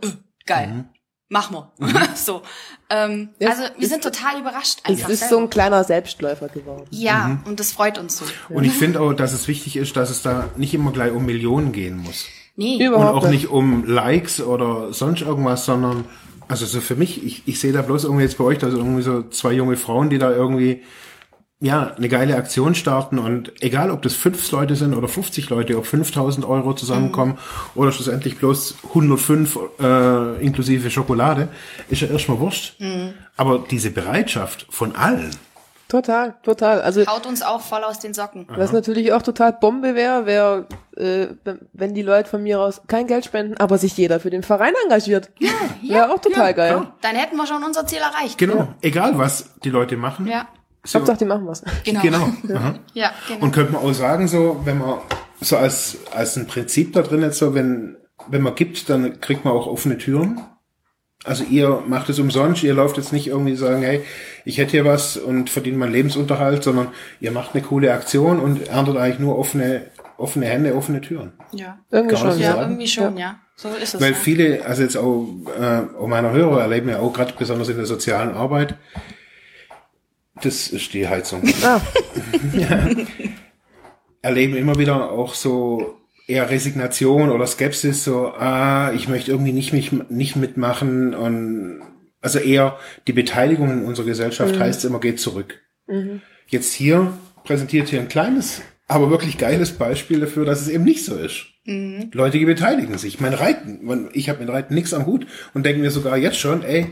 [0.46, 0.86] geil, Mhm.
[1.32, 1.92] Machen wir.
[2.16, 2.42] so.
[2.90, 5.10] Ähm, Ja, also wir es- sind total überrascht es einfach.
[5.10, 5.44] ist so selber.
[5.44, 6.86] ein kleiner Selbstläufer geworden.
[6.92, 8.26] ja, und das freut uns so.
[8.50, 11.26] und ich finde auch, dass es wichtig ist, dass es da nicht immer gleich um
[11.26, 12.26] Millionen gehen muss.
[12.58, 16.04] Nee, Und Überhaupt auch nicht um Likes oder sonst irgendwas, sondern
[16.50, 18.80] also so für mich, ich, ich sehe da bloß irgendwie jetzt bei euch, da sind
[18.80, 20.84] irgendwie so zwei junge Frauen, die da irgendwie
[21.64, 25.78] ja, eine geile Aktion starten und egal, ob das fünf Leute sind oder 50 Leute,
[25.78, 27.38] ob 5000 Euro zusammenkommen
[27.76, 31.50] oder schlussendlich bloß 105 äh, inklusive Schokolade,
[31.90, 32.76] ist ja erstmal wurscht.
[33.38, 35.32] Aber diese Bereitschaft von allen,
[35.88, 36.82] Total, total.
[36.82, 38.48] Also haut uns auch voll aus den Socken.
[38.48, 41.28] was natürlich auch total Bombe wäre, wäre, äh,
[41.74, 44.74] wenn- die Leute von mir aus kein Geld spenden, aber sich jeder für den Verein
[44.86, 45.30] engagiert.
[45.40, 45.50] Ja,
[45.96, 46.72] wäre auch total ja, geil.
[46.72, 46.96] klar.
[47.02, 48.38] Dann hätten wir schon unser Ziel erreicht.
[48.38, 50.28] genau, egal was die Leute machen.
[50.28, 50.48] Ja,
[50.84, 51.64] so- Hauptsache, die machen was.
[51.84, 52.02] genau.
[52.02, 52.30] Genau.
[52.94, 53.42] Ja, genau.
[53.46, 55.00] Und könnte man auch sagen, so, wenn man
[55.40, 59.46] so als, als ein Prinzip da drin jetzt so, wenn, wenn man gibt, dann kriegt
[59.46, 60.40] man auch offene Türen.
[61.24, 64.04] Also ihr macht es umsonst, ihr lauft jetzt nicht irgendwie sagen, hey,
[64.44, 66.88] ich hätte hier was und verdiene meinen Lebensunterhalt, sondern
[67.20, 69.84] ihr macht eine coole Aktion und erntet eigentlich nur offene,
[70.18, 71.34] offene Hände, offene Türen.
[71.52, 71.78] Ja.
[71.92, 72.62] Irgendwie schon, so Ja, sagen?
[72.72, 73.40] irgendwie schon, ja.
[73.56, 74.02] So ist es.
[74.02, 74.18] Weil ja.
[74.18, 75.28] viele, also jetzt auch,
[75.60, 78.76] äh, auch meine Hörer erleben ja auch gerade besonders in der sozialen Arbeit,
[80.42, 81.44] das ist die Heizung.
[81.64, 81.82] Ah,
[84.22, 89.74] erleben immer wieder auch so eher Resignation oder Skepsis, so, ah, ich möchte irgendwie nicht,
[89.74, 91.82] mich, nicht mitmachen und
[92.22, 92.78] also eher
[93.08, 95.60] die Beteiligung in unserer Gesellschaft heißt immer, geht zurück.
[96.48, 101.04] Jetzt hier präsentiert hier ein kleines, aber wirklich geiles Beispiel dafür, dass es eben nicht
[101.04, 101.48] so ist.
[101.66, 103.20] Leute, die beteiligen sich.
[103.20, 106.64] Mein Reiten, ich habe mit Reiten nichts am Hut und denke mir sogar jetzt schon,
[106.64, 106.88] ey,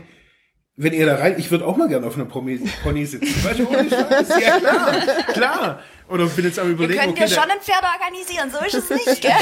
[0.82, 3.44] wenn ihr da rein, ich würde auch mal gerne auf einer Pony, Pony sitzen.
[3.44, 4.28] Weißt du, ohne Scheiß.
[4.40, 4.92] Ja, klar,
[5.34, 5.82] klar.
[6.08, 8.90] Oder bin jetzt am Wir überlegen, können okay, ja schon ein Pferd organisieren, so ist
[8.90, 9.32] es nicht, gell?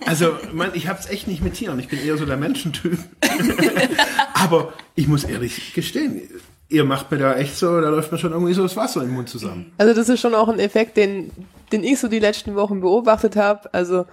[0.06, 1.78] also, man, ich hab's echt nicht mit Tieren.
[1.78, 2.98] Ich bin eher so der Menschentyp.
[4.34, 6.28] Aber ich muss ehrlich gestehen,
[6.68, 9.10] ihr macht mir da echt so, da läuft mir schon irgendwie so das Wasser im
[9.10, 9.72] Mund zusammen.
[9.78, 11.30] also das ist schon auch ein Effekt, den,
[11.70, 13.72] den ich so die letzten Wochen beobachtet habe.
[13.72, 14.06] Also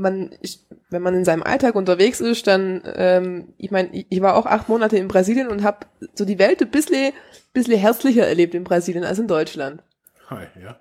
[0.00, 0.60] man, ich,
[0.90, 4.68] wenn man in seinem Alltag unterwegs ist, dann, ähm, ich meine, ich, war auch acht
[4.68, 7.12] Monate in Brasilien und habe so die Welt ein bisschen,
[7.52, 9.82] bisschen herzlicher erlebt in Brasilien als in Deutschland.
[10.28, 10.80] Hi, ja.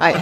[0.00, 0.14] Hi.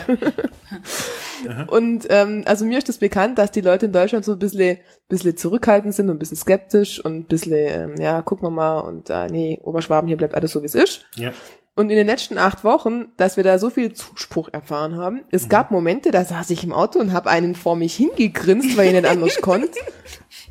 [1.66, 4.78] Und ähm, also mir ist das bekannt, dass die Leute in Deutschland so ein bisschen,
[5.08, 8.80] bisschen zurückhaltend sind und ein bisschen skeptisch und ein bisschen, ähm, ja, gucken wir mal
[8.80, 11.06] und äh, nee, Oberschwaben, hier bleibt alles so, wie es ist.
[11.16, 11.32] Ja.
[11.76, 15.48] Und in den letzten acht Wochen, dass wir da so viel Zuspruch erfahren haben, es
[15.48, 18.92] gab Momente, da saß ich im Auto und habe einen vor mich hingegrinst, weil ich
[18.92, 19.76] nicht anders konnte.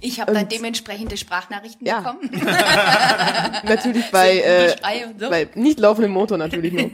[0.01, 2.01] Ich habe dann dementsprechende Sprachnachrichten Ja.
[2.01, 2.29] bekommen.
[3.63, 4.75] Natürlich bei, äh,
[5.17, 5.29] so.
[5.29, 6.89] bei nicht laufendem Motor natürlich nur.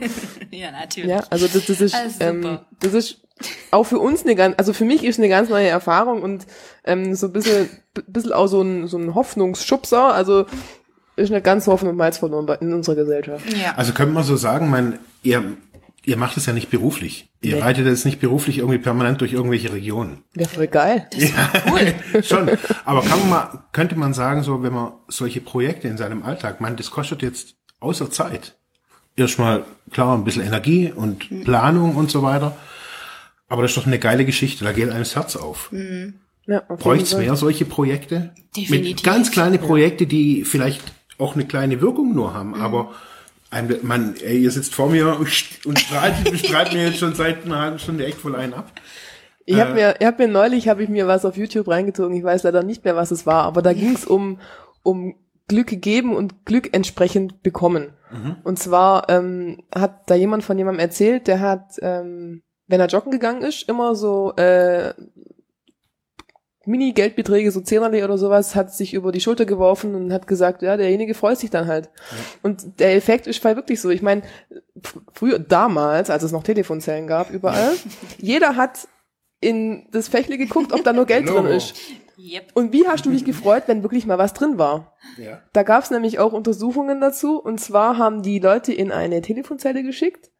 [0.52, 1.10] ja, natürlich.
[1.10, 2.24] Ja, also das, das ist, super.
[2.28, 3.22] ähm, das ist
[3.70, 6.46] auch für uns eine ganz, also für mich ist eine ganz neue Erfahrung und
[6.84, 7.68] ähm, so ein bisschen,
[8.06, 10.14] bisschen auch so ein, so ein Hoffnungsschubser.
[10.14, 10.46] Also
[11.20, 13.44] ist nicht ganz Hoffnung und Malz verloren in unserer Gesellschaft.
[13.52, 13.74] Ja.
[13.76, 15.42] Also könnte man so sagen, man, ihr,
[16.04, 17.30] ihr macht es ja nicht beruflich.
[17.42, 17.62] Ihr Nee.
[17.62, 20.24] reitet jetzt nicht beruflich irgendwie permanent durch irgendwelche Regionen.
[20.34, 21.08] Wäre voll geil.
[21.70, 22.22] Cool.
[22.22, 22.50] Schon.
[22.84, 26.60] Aber kann man mal, könnte man sagen, so, wenn man solche Projekte in seinem Alltag,
[26.60, 28.56] man, das kostet jetzt außer Zeit.
[29.16, 32.56] Erstmal, klar, ein bisschen Energie und Planung und so weiter.
[33.48, 35.72] Aber das ist doch eine geile Geschichte, da geht einem das Herz auf.
[36.46, 38.32] Ja, auf Bräuchte es mehr solche Projekte?
[38.56, 38.96] Definitiv.
[38.96, 40.80] Mit ganz kleine Projekte, die vielleicht
[41.20, 42.60] auch eine kleine Wirkung nur haben, Mhm.
[42.62, 42.90] aber
[43.50, 47.58] ein, man, ey, ihr sitzt vor mir und strahlt, strahlt mir jetzt schon seit einer
[47.60, 48.70] halben Stunde echt voll einen ab.
[49.44, 52.16] Ich habe mir, ich hab mir neulich habe ich mir was auf YouTube reingezogen.
[52.16, 54.38] Ich weiß leider nicht mehr, was es war, aber da ging es um
[54.84, 55.16] um
[55.48, 57.88] Glück gegeben und Glück entsprechend bekommen.
[58.44, 63.10] Und zwar ähm, hat da jemand von jemandem erzählt, der hat, ähm, wenn er joggen
[63.12, 64.94] gegangen ist, immer so äh,
[66.66, 70.76] Mini-Geldbeträge, so Zehnerli oder sowas, hat sich über die Schulter geworfen und hat gesagt, ja,
[70.76, 71.88] derjenige freut sich dann halt.
[72.42, 73.88] Und der Effekt ist weil wirklich so.
[73.88, 74.22] Ich meine,
[75.12, 77.74] früher, damals, als es noch Telefonzellen gab, überall,
[78.18, 78.88] jeder hat
[79.40, 81.76] in das Fächle geguckt, ob da nur Geld drin ist.
[82.18, 82.50] Yep.
[82.52, 84.94] Und wie hast du dich gefreut, wenn wirklich mal was drin war?
[85.16, 85.40] Ja.
[85.54, 87.40] Da gab es nämlich auch Untersuchungen dazu.
[87.40, 90.30] Und zwar haben die Leute in eine Telefonzelle geschickt,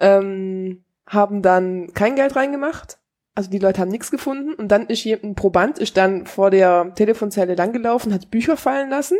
[0.00, 2.98] ähm, haben dann kein Geld reingemacht.
[3.34, 4.54] Also die Leute haben nichts gefunden.
[4.54, 8.90] Und dann ist hier ein Proband ist dann vor der Telefonzelle langgelaufen, hat Bücher fallen
[8.90, 9.18] lassen.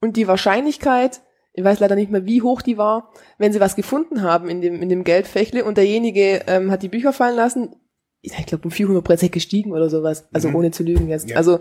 [0.00, 1.20] Und die Wahrscheinlichkeit,
[1.52, 4.60] ich weiß leider nicht mehr, wie hoch die war, wenn sie was gefunden haben in
[4.60, 7.76] dem, in dem Geldfächle und derjenige ähm, hat die Bücher fallen lassen,
[8.22, 10.26] ich glaube um 400 Prozent gestiegen oder sowas.
[10.32, 11.30] Also ohne zu lügen jetzt.
[11.30, 11.36] Ja.
[11.36, 11.60] Also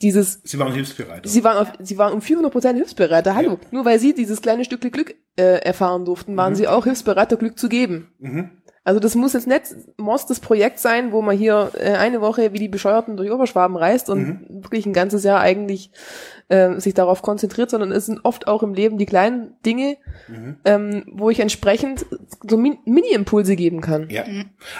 [0.00, 1.26] dieses Sie waren hilfsbereit.
[1.28, 3.26] Sie waren, auf, sie waren um 400 Prozent hilfsbereit.
[3.26, 3.58] Hallo, Ja.
[3.70, 7.38] nur weil sie dieses kleine Stückchen Glück äh, erfahren durften, waren sie auch hilfsbereit, das
[7.38, 8.12] Glück zu geben.
[8.18, 8.50] Mhm.
[8.84, 9.62] Also das muss jetzt nicht
[9.96, 13.76] muss das Projekt sein, wo man hier äh, eine Woche wie die Bescheuerten durch Oberschwaben
[13.76, 15.90] reist und wirklich ein ganzes Jahr eigentlich
[16.48, 19.96] äh, sich darauf konzentriert, sondern es sind oft auch im Leben die kleinen Dinge,
[20.66, 22.04] ähm, wo ich entsprechend
[22.46, 24.10] so Min Mini-Impulse geben kann.
[24.10, 24.24] Ja.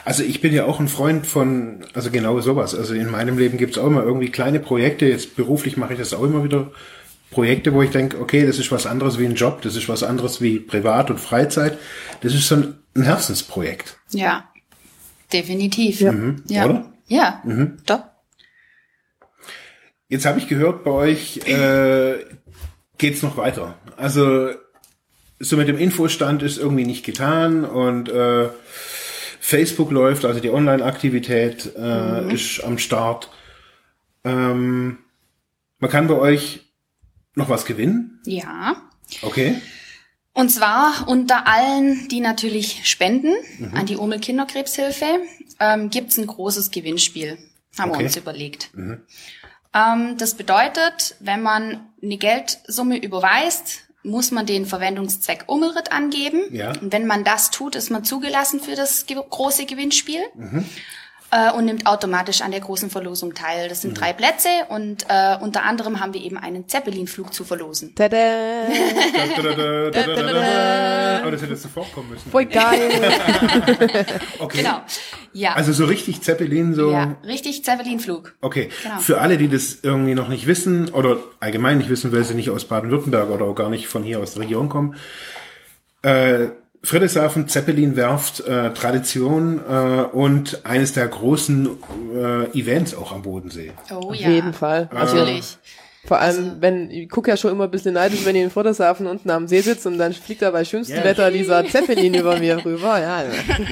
[0.05, 2.75] Also ich bin ja auch ein Freund von, also genau sowas.
[2.75, 5.07] Also in meinem Leben gibt's auch immer irgendwie kleine Projekte.
[5.07, 6.71] Jetzt beruflich mache ich das auch immer wieder.
[7.31, 10.05] Projekte, wo ich denke, okay, das ist was anderes wie ein Job, das ist was
[10.05, 11.79] anderes wie Privat und Freizeit.
[12.21, 13.99] Das ist so ein, ein Herzensprojekt.
[14.11, 14.49] Ja.
[15.33, 16.01] Definitiv.
[16.01, 16.15] Ja.
[16.49, 16.65] Ja.
[16.65, 16.93] Oder?
[17.09, 17.43] Ja.
[17.87, 18.05] Doch.
[20.09, 22.25] Jetzt habe ich gehört, bei euch äh,
[22.99, 23.77] geht's noch weiter.
[23.97, 24.51] Also
[25.41, 28.49] so mit dem Infostand ist irgendwie nicht getan und äh,
[29.41, 33.31] Facebook läuft, also die Online-Aktivität äh, ist am Start.
[34.25, 34.99] Ähm,
[35.79, 36.61] man kann bei euch
[37.35, 38.21] noch was gewinnen.
[38.25, 38.77] Ja.
[39.23, 39.57] Okay.
[40.35, 43.33] Und zwar unter allen, die natürlich spenden
[43.73, 45.21] an die Urmel Kinderkrebshilfe,
[45.61, 47.39] ähm, gibt's ein großes Gewinnspiel,
[47.79, 48.01] haben Okay.
[48.01, 48.71] wir uns überlegt.
[48.75, 56.43] Ähm, das bedeutet, wenn man eine Geldsumme überweist, muss man den Verwendungszweck Ummelritt angeben.
[56.51, 56.73] Ja.
[56.81, 60.21] Und wenn man das tut, ist man zugelassen für das große Gewinnspiel.
[61.35, 63.69] Äh, und nimmt automatisch an der großen Verlosung teil.
[63.69, 67.93] Das sind drei Plätze und äh, unter anderem haben wir eben einen Zeppelin-Flug zu verlosen.
[67.97, 68.17] Tada!
[68.17, 71.21] Da, da, da, da, da, da, da.
[71.23, 72.31] Aber das hätte sofort kommen müssen.
[72.31, 72.89] Voll geil.
[74.39, 74.59] Okay.
[74.59, 74.83] Genau.
[75.33, 75.55] Ja.
[75.55, 76.93] Also so richtig Zeppelin, so.
[76.93, 78.35] ja, richtig Zeppelin-Flug.
[78.41, 78.69] Okay.
[78.83, 78.99] Genau.
[78.99, 82.51] Für alle, die das irgendwie noch nicht wissen oder allgemein nicht wissen, weil sie nicht
[82.51, 84.97] aus Baden-Württemberg oder auch gar nicht von hier aus der Region kommen.
[86.03, 86.49] Äh,
[86.85, 91.69] Friedrichshafen, Zeppelin-Werft, äh, Tradition äh, und eines der großen
[92.15, 93.73] äh, Events auch am Bodensee.
[93.91, 94.29] Oh Auf ja.
[94.29, 94.89] jeden Fall.
[94.95, 95.57] Also Natürlich.
[96.05, 99.07] vor allem, wenn, ich gucke ja schon immer ein bisschen neidisch, wenn ihr in Friedrichshafen
[99.07, 101.05] unten am See sitzt und dann fliegt da bei schönstem Ja.
[101.05, 103.01] Wetter dieser Zeppelin über mir rüber.
[103.01, 103.23] Ja,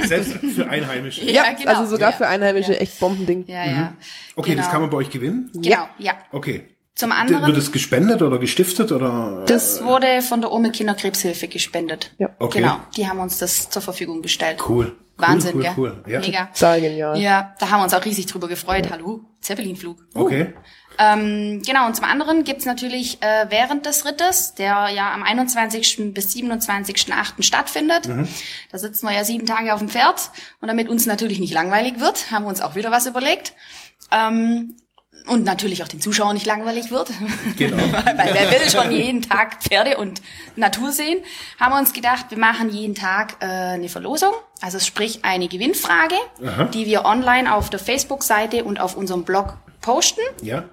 [0.07, 1.25] Selbst für Einheimische.
[1.27, 1.71] Ja, ja genau.
[1.71, 2.17] also sogar Ja.
[2.17, 3.45] für Einheimische echt Bombending.
[3.47, 3.93] Ja, ja.
[4.37, 4.73] Okay, das Genau.
[4.73, 5.51] kann man bei euch gewinnen?
[5.55, 6.13] Genau, ja.
[6.33, 6.63] Okay.
[6.95, 9.45] Zum anderen, Wird es gespendet oder gestiftet oder?
[9.47, 12.13] das wurde von der Urmel Kinderkrebshilfe gespendet.
[12.19, 12.29] Ja.
[12.39, 12.61] Okay.
[12.61, 14.63] Genau, die haben uns das zur Verfügung gestellt.
[14.69, 14.95] Cool.
[15.17, 15.73] Wahnsinn, cool, gell?
[15.77, 16.13] cool, cool.
[16.13, 16.21] Ja.
[16.21, 16.47] Mega.
[16.53, 17.19] Total genial.
[17.19, 18.89] Ja, da haben wir uns auch riesig drüber gefreut.
[18.91, 19.99] Hallo, Zeppelinflug.
[20.15, 20.21] Uh.
[20.21, 20.55] Okay.
[20.99, 26.13] Ähm, genau, und zum anderen gibt's natürlich äh, während des Rittes, der ja am 21.
[26.13, 27.43] bis 27.8.
[27.43, 28.09] stattfindet,
[28.71, 31.99] da sitzen wir ja sieben Tage auf dem Pferd und damit uns natürlich nicht langweilig
[31.99, 33.55] wird, haben wir uns auch wieder was überlegt.
[34.11, 34.77] Ähm,
[35.27, 37.11] und natürlich auch den Zuschauern nicht langweilig wird.
[37.57, 37.77] Genau.
[37.93, 40.21] Weil wer will schon jeden Tag Pferde und
[40.57, 41.19] Natur sehen,
[41.61, 46.15] haben wir uns gedacht, wir machen jeden Tag äh, eine Verlosung, also sprich eine Gewinnfrage,
[46.45, 46.65] Aha.
[46.65, 50.21] die wir online auf der Facebook-Seite und auf unserem Blog posten.
[50.43, 50.65] Ja.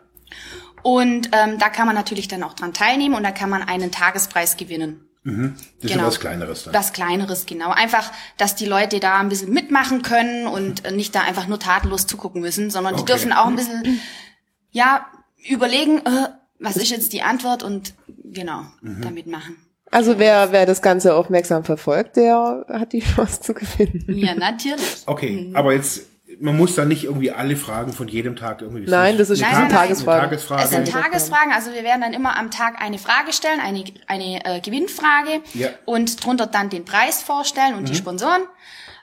[0.81, 3.91] Und ähm, da kann man natürlich dann auch dran teilnehmen und da kann man einen
[3.91, 5.05] Tagespreis gewinnen.
[5.25, 6.03] Das Genau.
[6.03, 6.73] ist was Kleineres dann.
[6.73, 7.71] Was Kleineres, genau.
[7.71, 12.07] Einfach, dass die Leute da ein bisschen mitmachen können und nicht da einfach nur tatenlos
[12.07, 13.11] zugucken müssen, sondern die Okay.
[13.13, 13.99] dürfen auch ein bisschen,
[14.71, 15.05] ja,
[15.49, 16.29] überlegen, äh,
[16.59, 19.01] was ist jetzt die Antwort und genau, Mhm.
[19.01, 19.55] damit machen.
[19.91, 24.03] Also wer, wer das Ganze aufmerksam verfolgt, der hat die Chance zu gewinnen.
[24.07, 25.01] Ja, natürlich.
[25.07, 26.03] Okay, aber jetzt,
[26.39, 28.91] man muss da nicht irgendwie alle Fragen von jedem Tag irgendwie wissen.
[28.91, 29.77] Nein, das ist Nein, eine nein, nein.
[29.79, 30.19] Tagesfrage.
[30.21, 30.63] Eine Tagesfrage.
[30.63, 30.87] Es sind.
[30.91, 35.41] Tagesfragen, also wir werden dann immer am Tag eine Frage stellen, eine, eine äh, Gewinnfrage
[35.55, 35.69] Ja.
[35.85, 38.43] und drunter dann den Preis vorstellen und die Sponsoren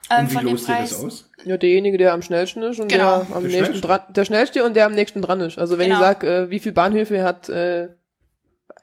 [0.09, 0.91] ähm, Und wie von dem lost ihr Preis.
[0.91, 1.31] das aus?
[1.47, 3.23] Ja, derjenige, der am schnellsten ist und Genau.
[3.25, 3.87] der am Der nächsten schnellste.
[3.87, 5.59] dran, der schnellste und der am nächsten dran ist.
[5.59, 6.01] Also wenn Genau.
[6.01, 7.89] ich sag, äh, wie viel Bahnhöfe hat äh,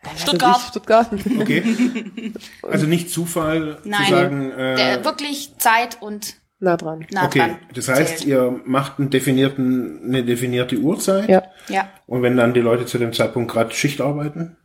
[0.04, 0.58] weiß Stuttgart.
[0.62, 1.08] ich, Stuttgart.
[1.42, 1.64] Okay.
[2.64, 7.06] Also nicht Zufall Nein, zu sagen, äh, der, wirklich Zeit und nah dran.
[7.12, 7.58] nah okay, dran.
[7.74, 8.30] das heißt, zählt.
[8.30, 11.28] ihr macht einen definierten, eine definierte Uhrzeit.
[11.28, 11.44] Ja.
[11.68, 11.90] Ja.
[12.08, 14.56] Und wenn dann die Leute zu dem Zeitpunkt gerade Schicht arbeiten?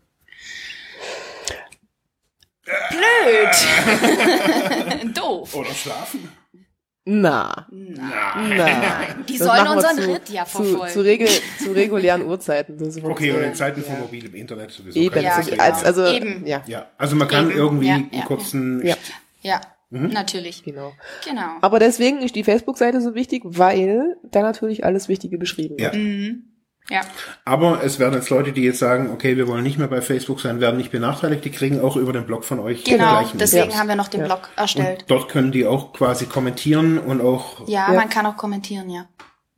[2.91, 3.57] Blöd.
[5.17, 5.57] Doof.
[5.57, 6.29] Oder schlafen?
[7.11, 7.67] Na.
[7.71, 8.35] Na.
[8.37, 8.77] Na.
[9.27, 10.93] Die Das sollen unseren zu, Ritt ja zu, verfolgen.
[10.93, 11.29] zu, regel,
[11.63, 12.77] zu regulären Uhrzeiten.
[12.77, 13.45] Das Okay, und funktioniert.
[13.47, 14.99] in Zeiten von mobilem Internet sowieso.
[14.99, 16.47] Eben, Ja, als, also, Eben.
[16.47, 17.59] ja, Ja, also man kann Eben.
[17.59, 18.85] irgendwie Ja, einen ja, kurzen...
[18.87, 18.97] ja,
[19.41, 20.09] Ja, Mhm.
[20.09, 20.63] natürlich.
[20.65, 20.93] genau.
[21.25, 21.57] Genau.
[21.63, 25.93] Aber deswegen ist die Facebook-Seite so wichtig, weil da natürlich alles Wichtige beschrieben Ja.
[25.95, 26.37] wird.
[26.91, 27.03] Ja.
[27.45, 30.41] Aber es werden jetzt Leute, die jetzt sagen, okay, wir wollen nicht mehr bei Facebook
[30.41, 33.23] sein, werden nicht benachteiligt, die kriegen auch über den Blog von euch die Genau.
[33.35, 33.79] Deswegen Infos.
[33.79, 34.27] haben wir noch den Ja.
[34.27, 35.03] Blog erstellt.
[35.03, 37.95] Und dort können die auch quasi kommentieren und auch, Ja, Ja.
[37.95, 39.07] man kann auch kommentieren, ja.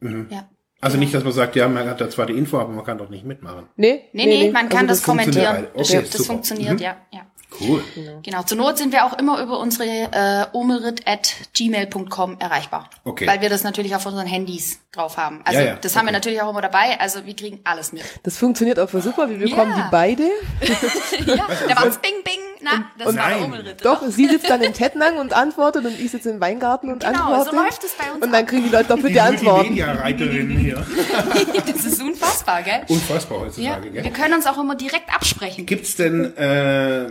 [0.02, 0.48] Ja.
[0.80, 2.98] also nicht, dass man sagt, ja, man hat da zwar die Info, aber man kann
[2.98, 3.68] dort nicht mitmachen.
[3.76, 5.46] Nee, Nee, nee, man kann also das, kommentieren.
[5.46, 5.76] funktioniert.
[5.76, 6.24] Das, Okay, das super.
[6.24, 6.78] funktioniert, Mhm.
[6.78, 7.20] ja, ja.
[7.60, 7.82] Cool.
[8.22, 8.42] Genau.
[8.42, 12.88] Zur Not sind wir auch immer über unsere äh, omerit.gmail.com erreichbar.
[13.04, 13.26] Okay.
[13.26, 15.40] Weil wir das natürlich auf unseren Handys drauf haben.
[15.44, 16.16] Also Ja, ja, das haben wir okay.
[16.16, 16.98] natürlich auch immer dabei.
[17.00, 18.02] Also wir kriegen alles mit.
[18.22, 19.28] Das funktioniert auch voll super.
[19.28, 19.84] Wir bekommen Ja.
[19.84, 20.22] die beide.
[21.26, 22.34] ja, da war's Bing Bing.
[22.62, 23.44] Na, das war der Nein.
[23.44, 23.84] Omelritt.
[23.84, 27.18] Doch, sie sitzt dann in Tettnang und antwortet und ich sitze im Weingarten und Genau,
[27.32, 27.50] antworte.
[27.50, 29.74] so läuft es bei uns Und dann kriegen die Leute Die doppelte Antworten.
[29.74, 30.86] Multimedia-Reiterin hier.
[31.66, 32.82] Das ist unfassbar, gell?
[32.88, 34.12] Unfassbar Ja, heutzutage, wir gell?
[34.12, 35.64] können uns auch immer direkt absprechen.
[35.64, 37.10] Gibt's denn äh,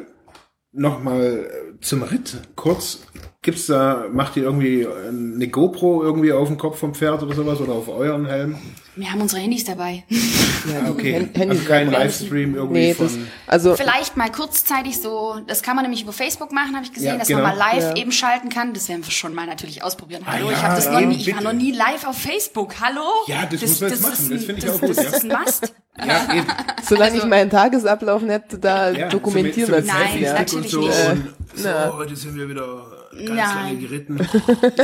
[0.71, 1.49] nochmal
[1.81, 2.99] zum Ritt kurz,
[3.41, 7.59] gibt's da, macht ihr irgendwie eine GoPro irgendwie auf dem Kopf vom Pferd oder sowas
[7.61, 8.55] oder auf euren Helm?
[8.99, 10.03] Wir haben unsere Handys dabei.
[10.09, 13.05] Ja, Okay, Hand- Handy- also kein Livestream irgendwie Nee, von...
[13.07, 13.15] das,
[13.47, 17.13] also, Vielleicht mal kurzzeitig so, das kann man nämlich über Facebook machen, habe ich gesehen,
[17.13, 17.41] Ja, dass genau.
[17.43, 17.95] man mal live Ja.
[17.95, 18.73] eben schalten kann.
[18.73, 20.23] Das werden wir schon mal natürlich ausprobieren.
[20.25, 22.75] Ah, Hallo, ja, ich habe das noch nie, ich war noch nie live auf Facebook.
[22.81, 23.01] Hallo?
[23.27, 24.11] Ja, das muss man jetzt machen.
[24.13, 25.09] ist Das ein- finde ich das, auch gut, Das ja.
[25.11, 25.73] ist ein Must.
[26.05, 26.47] ja, eben.
[26.83, 30.75] solange also- ich meinen Tagesablauf nicht da Ja, dokumentieren so mit, so mit Nein, natürlich
[30.75, 30.93] und nicht.
[30.93, 31.03] so.
[31.03, 31.93] Äh, und so, na.
[31.95, 32.85] heute sind wir wieder
[33.25, 33.65] ganz Nein.
[33.65, 34.15] lange geritten.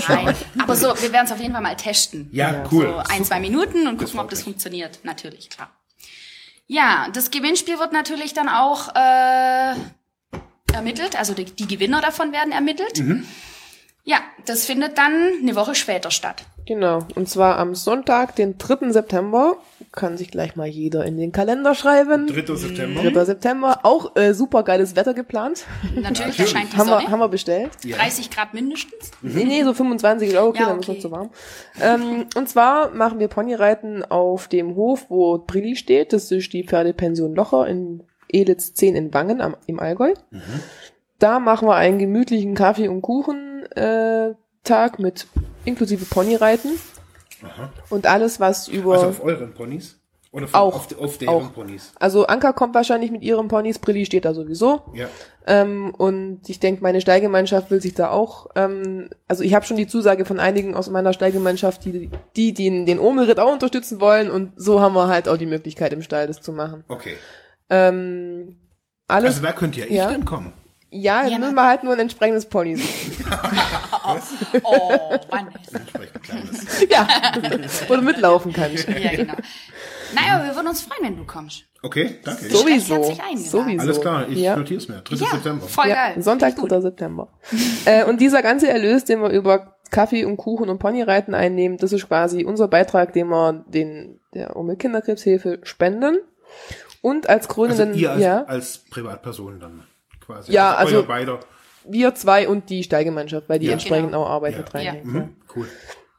[0.07, 0.35] Nein.
[0.59, 2.29] Aber so, wir werden es auf jeden Fall mal testen.
[2.31, 2.85] Ja, cool.
[2.85, 4.99] So ein, zwei Minuten und gucken, ob das funktioniert.
[5.03, 5.69] Natürlich, klar.
[6.67, 9.75] Ja, das Gewinnspiel wird natürlich dann auch äh,
[10.73, 12.99] ermittelt, also die, die Gewinner davon werden ermittelt.
[12.99, 13.25] Mhm.
[14.03, 16.43] Ja, das findet dann eine Woche später statt.
[16.67, 17.05] Genau.
[17.15, 18.91] Und zwar am Sonntag, den 3.
[18.91, 19.57] September.
[19.95, 22.27] Kann sich gleich mal jeder in den Kalender schreiben.
[22.27, 22.55] 3.
[22.55, 23.01] September.
[23.09, 23.25] 3.
[23.25, 23.79] September.
[23.83, 25.65] Auch äh, super geiles Wetter geplant.
[25.95, 27.71] Natürlich, da scheint die haben, wir, haben wir bestellt.
[27.83, 29.11] 30 Grad mindestens.
[29.21, 30.97] Nee, nee, so 25 Euro, okay, Ja, dann ist okay.
[30.97, 31.29] noch zu warm.
[31.81, 36.11] Ähm, und zwar machen wir Ponyreiten auf dem Hof, wo Brilli steht.
[36.13, 40.13] Das ist die Pferdepension Locher in Elitz 10 in Wangen am, im Allgäu.
[41.19, 45.27] Da machen wir einen gemütlichen Kaffee- und Kuchen-Tag mit
[45.63, 46.71] inklusive Ponyreiten.
[47.89, 48.93] Und alles, was über...
[48.93, 49.99] Also auf euren Ponys?
[50.31, 50.75] Oder von, Auch.
[50.75, 51.53] auf, auf deren Auch.
[51.53, 51.93] Ponys?
[51.97, 54.81] Also Anka kommt wahrscheinlich mit ihren Ponys, Brilli steht da sowieso.
[54.93, 55.07] Ja.
[55.47, 59.77] Ähm, und ich denke, meine Stallgemeinschaft will sich da auch, ähm, also ich habe schon
[59.77, 64.29] die Zusage von einigen aus meiner Stallgemeinschaft, die die den, den Omelritt auch unterstützen wollen
[64.29, 66.83] und so haben wir halt auch die Möglichkeit im Stall das zu machen.
[66.89, 67.15] Okay.
[67.69, 68.57] Ähm,
[69.07, 70.07] alles, Also da könnt ihr Ja.
[70.09, 70.51] ich denn kommen.
[71.01, 73.25] Ja, Ja, müssen wir halt nur ein entsprechendes Pony suchen.
[74.63, 74.91] Oh,
[75.31, 75.47] Mann.
[75.73, 76.87] Entsprechend kleines.
[76.89, 77.07] ja,
[77.87, 78.87] wo du mitlaufen kannst.
[78.87, 79.33] Ja, genau.
[80.13, 81.63] Naja, wir würden uns freuen, wenn du kommst.
[81.81, 82.45] Okay, danke.
[82.49, 83.37] So- Sowieso, herzlich eingeladen.
[83.49, 83.81] sowieso.
[83.81, 84.55] Alles klar, ich ja.
[84.55, 85.01] notiere es mir.
[85.01, 85.15] 3.
[85.15, 85.67] Ja, September.
[85.67, 86.21] voll ja, geil.
[86.21, 86.81] Sonntag, Finde ich 3.
[86.81, 87.27] September.
[87.85, 91.91] äh, und dieser ganze Erlös, den wir über Kaffee und Kuchen und Ponyreiten einnehmen, das
[91.91, 96.19] ist quasi unser Beitrag, den wir den der Umwelt Kinderkrebshilfe spenden.
[97.01, 99.83] Und als Also krönenden, ihr als, ja, als Privatperson dann
[100.25, 100.51] quasi.
[100.51, 101.39] Ja, also- beider.
[101.87, 103.73] wir zwei und die Stallgemeinschaft, weil die Ja.
[103.73, 104.23] entsprechend Genau.
[104.23, 104.57] auch Arbeit Ja.
[104.59, 105.05] mit reinhängt.
[105.05, 105.67] Mhm, cool.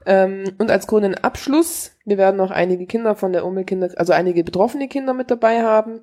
[0.06, 4.12] Ähm, und als krönenden Abschluss, wir werden noch einige Kinder von der Umwelt Kinder, also
[4.12, 6.00] einige betroffene Kinder mit dabei haben.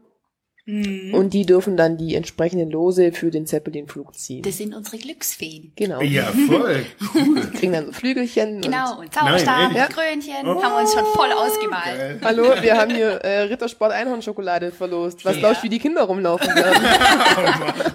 [0.66, 1.14] Mhm.
[1.14, 4.44] Und die dürfen dann die entsprechenden Lose für den Zeppelin-Flug ziehen.
[4.44, 5.74] Das sind unsere Glücksfeen.
[5.76, 6.00] Genau.
[6.02, 6.86] Ja, voll.
[7.14, 7.42] Cool.
[7.54, 8.62] Kriegen dann so Flügelchen.
[8.62, 11.98] Genau, und Zauberstab, und Krönchen, haben wir uns schon voll ausgemalt.
[11.98, 12.20] Geil.
[12.24, 15.26] Hallo, wir haben hier äh, Rittersport Einhornschokolade verlost.
[15.26, 15.40] Was Ja.
[15.42, 16.84] glaubst du, wie die Kinder rumlaufen werden?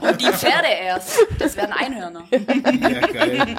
[0.03, 1.21] Und die Pferde erst.
[1.39, 2.25] Das werden Einhörner.
[2.31, 3.47] Ja, geil.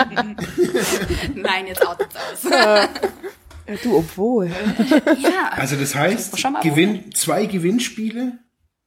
[1.36, 2.52] Nein, jetzt outet's aus.
[2.52, 2.88] Ja,
[3.84, 4.52] du, obwohl.
[5.20, 5.50] Ja.
[5.52, 8.38] Also das heißt, Gewinn, zwei Gewinnspiele,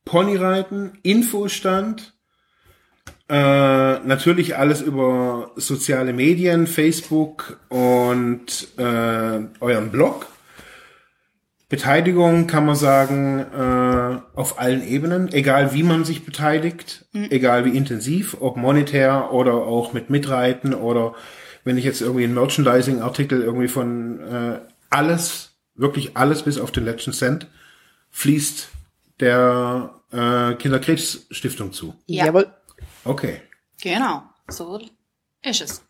[0.05, 2.15] Ponyreiten, Infostand,
[3.29, 10.27] äh, natürlich alles über soziale Medien, Facebook und äh, euren Blog.
[11.69, 17.75] Beteiligung kann man sagen äh, auf allen Ebenen, egal wie man sich beteiligt, egal wie
[17.75, 21.15] intensiv, ob monetär oder auch mit Mitreiten oder
[21.65, 24.59] wenn ich jetzt irgendwie einen Merchandising-Artikel irgendwie von äh,
[24.91, 27.47] alles, wirklich alles bis auf den letzten Cent
[28.11, 28.69] fließt
[29.23, 31.95] der äh, Kinderkrebsstiftung zu.
[32.07, 32.27] Ja.
[32.27, 32.53] Jawohl.
[33.05, 33.41] Okay.
[33.81, 34.81] Genau, so
[35.43, 35.85] ist es.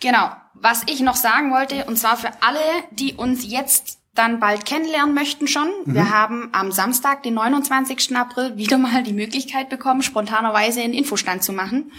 [0.00, 4.64] Genau, was ich noch sagen wollte, und zwar für alle, die uns jetzt dann bald
[4.64, 5.68] kennenlernen möchten schon.
[5.84, 8.16] Wir haben am Samstag, den 29.
[8.16, 11.92] April, wieder mal die Möglichkeit bekommen, spontanerweise einen Infostand zu machen.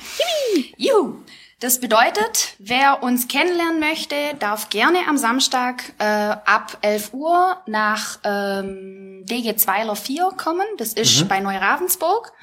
[0.77, 1.19] Juhu!
[1.61, 8.17] Das bedeutet, wer uns kennenlernen möchte, darf gerne am Samstag äh, ab 11 Uhr nach
[8.23, 10.65] ähm, DG Zweiler 4 kommen.
[10.79, 12.33] Das ist bei Neuravensburg.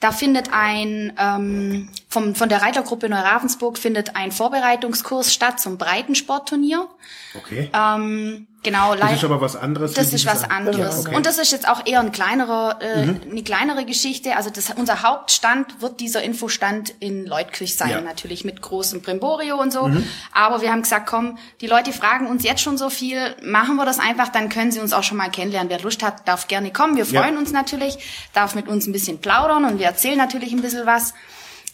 [0.00, 6.88] Da findet ein, ähm, vom, von der Reitergruppe Neuravensburg findet ein Vorbereitungskurs statt zum Breitensportturnier.
[7.36, 7.70] Okay.
[7.74, 9.92] Ähm, genau, das ist aber was anderes.
[9.92, 10.74] das ist was andere.
[10.76, 10.94] anderes.
[10.94, 11.10] Ja, okay.
[11.10, 11.16] Mhm.
[11.16, 14.36] Und das ist jetzt auch eher ein kleinerer, äh, eine kleinere Geschichte.
[14.36, 17.98] Also das, unser Hauptstand wird dieser Infostand in Leutkirch sein, Ja.
[18.00, 18.06] Mhm.
[18.06, 19.90] natürlich mit großem Brimborium und so.
[20.32, 23.84] Aber wir haben gesagt, komm, die Leute fragen uns jetzt schon so viel, machen wir
[23.84, 25.68] das einfach, dann können sie uns auch schon mal kennenlernen.
[25.68, 26.96] Wer Lust hat, darf gerne kommen.
[26.96, 27.20] Wir Ja.
[27.22, 27.98] freuen uns natürlich,
[28.32, 31.12] darf mit uns ein bisschen plaudern und wir erzählen natürlich ein bisschen was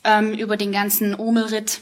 [0.04, 1.80] ähm, über den ganzen Omelritt.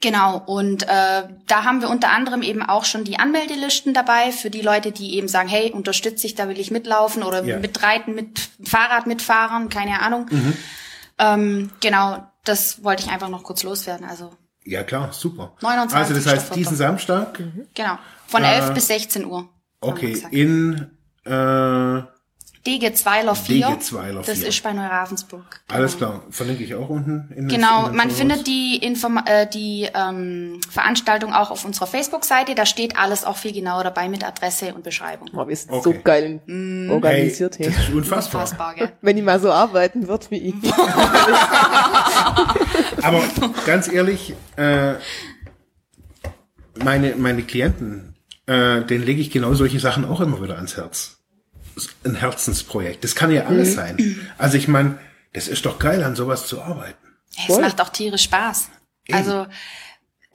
[0.00, 4.50] Genau, und äh, da haben wir unter anderem eben auch schon die Anmeldelisten dabei für
[4.50, 7.58] die Leute, die eben sagen, hey, unterstütze ich, da will ich mitlaufen oder Ja.
[7.58, 10.26] mitreiten, mit Fahrrad mitfahren, keine Ahnung.
[10.30, 10.56] Mhm.
[11.18, 14.04] Ähm, genau, das wollte ich einfach noch kurz loswerden.
[14.06, 14.32] Also
[14.64, 15.52] ja, klar, super.
[15.60, 15.96] 29.
[15.96, 17.38] Also das heißt, diesen Samstag,
[17.74, 19.48] genau, von Äh, 11 bis 16 Uhr.
[19.80, 20.90] okay, in
[21.24, 22.02] äh,
[22.66, 23.66] DG Zweiler 4.
[23.68, 24.48] DG Zweiler Das 4.
[24.48, 25.60] ist bei Neuravensburg.
[25.68, 27.28] alles klar, verlinke ich auch unten.
[27.36, 28.16] In den- Genau, in man Shownotes.
[28.18, 32.54] findet die, Inform äh, die ähm, Veranstaltung auch auf unserer Facebook-Seite.
[32.54, 35.28] Da steht alles auch viel genauer dabei mit Adresse und Beschreibung.
[35.34, 35.82] Oh, wir sind Okay.
[35.82, 36.90] so geil Mm.
[36.90, 37.74] organisiert hey, hier.
[37.76, 38.40] das ist unfassbar.
[38.42, 38.92] Unfassbar, gell?
[39.02, 40.54] Wenn die mal so arbeiten wird wie ich.
[43.02, 43.22] Aber
[43.66, 44.94] ganz ehrlich, äh,
[46.82, 48.14] meine, meine Klienten,
[48.46, 51.13] äh, denen lege ich genau solche Sachen auch immer wieder ans Herz.
[52.04, 53.02] Ein Herzensprojekt.
[53.04, 54.20] Das kann ja alles sein.
[54.38, 54.98] Also ich meine,
[55.32, 56.96] das ist doch geil, an sowas zu arbeiten.
[57.36, 57.60] Es Voll.
[57.62, 58.68] macht auch tierisch Spaß.
[59.12, 59.46] Also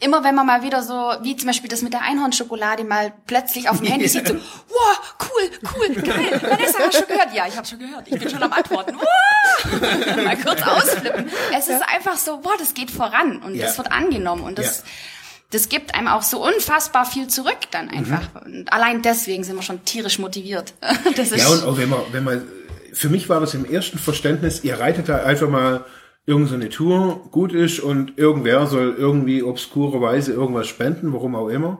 [0.01, 3.69] immer wenn man mal wieder so, wie zum Beispiel das mit der Einhornschokolade, mal plötzlich
[3.69, 7.33] auf dem Handy sieht, so, wow, cool, cool, geil, Vanessa, hast du schon gehört?
[7.33, 8.95] Ja, ich habe schon gehört, ich bin schon am Antworten.
[8.95, 10.23] Wow!
[10.23, 11.29] mal kurz ausflippen.
[11.57, 13.65] Es ist einfach so, wow, das geht voran und Ja.
[13.65, 14.83] das wird angenommen und das, Ja.
[15.51, 18.45] Das gibt einem auch so unfassbar viel zurück dann einfach.
[18.45, 18.59] Mhm.
[18.59, 20.73] Und allein deswegen sind wir schon tierisch motiviert.
[21.15, 22.43] Das ist, Ja, und auch wenn man, wenn man,
[22.93, 25.85] für mich war das im ersten Verständnis, ihr reitet da einfach mal
[26.25, 31.47] irgendeine so eine Tour, gut ist und irgendwer soll irgendwie obskurerweise irgendwas spenden, warum auch
[31.49, 31.79] immer.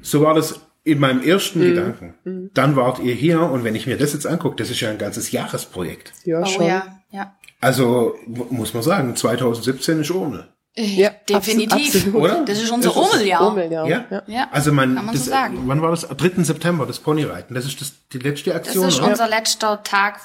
[0.00, 2.50] So war das in meinem ersten Gedanken.
[2.54, 4.98] Dann wart ihr hier und wenn ich mir das jetzt angucke, das ist ja ein
[4.98, 6.12] ganzes Jahresprojekt.
[6.24, 6.64] Ja, oh schon.
[6.66, 7.34] ja, ja.
[7.60, 10.48] Also mu- muss man sagen, 2017 ist Urmel.
[10.78, 11.94] Ja, Definitiv.
[11.94, 12.14] absolut.
[12.22, 12.44] Oder?
[12.44, 12.96] Das ist unser Das.
[12.96, 13.86] Urmeljahr.
[13.88, 14.04] Ja?
[14.10, 14.22] Ja.
[14.26, 15.62] Ja, Also man, kann man das, so sagen.
[15.64, 16.02] wann war das?
[16.06, 16.42] 3.
[16.44, 17.54] September, das Ponyreiten.
[17.54, 19.08] Das ist das, die letzte Das Aktion, ist oder?
[19.08, 20.20] unser letzter Tag,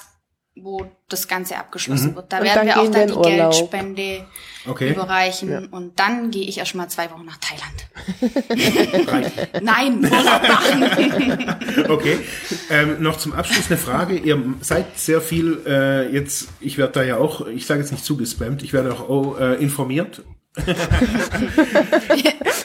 [0.54, 2.30] wo das Ganze abgeschlossen wird.
[2.30, 3.52] Da Und werden wir auch dann die Urlaub.
[3.52, 4.24] Geldspende
[4.68, 4.90] Okay.
[4.92, 5.68] überreichen.
[5.68, 7.88] Und dann gehe ich erst mal zwei Wochen nach Thailand.
[9.62, 11.56] Nein, Urlaub machen.
[11.88, 12.18] Okay.
[12.70, 14.16] Ähm, noch zum Abschluss eine Frage.
[14.18, 18.04] Ihr seid sehr viel äh, jetzt, ich werde da ja auch, ich sage jetzt nicht
[18.04, 20.22] zugespammt, ich werde auch oh, äh, informiert.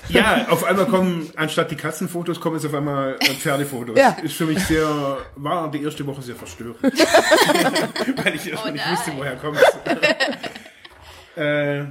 [0.09, 3.97] ja, auf einmal kommen, anstatt die Katzenfotos, kommen jetzt auf einmal äh, Pferdefotos.
[3.97, 4.17] Ja.
[4.21, 6.81] Ist für mich sehr, war die erste Woche sehr verstörend.
[6.83, 8.97] Weil ich erstmal nicht nein.
[8.97, 9.57] wusste, woher kommt
[11.38, 11.85] äh,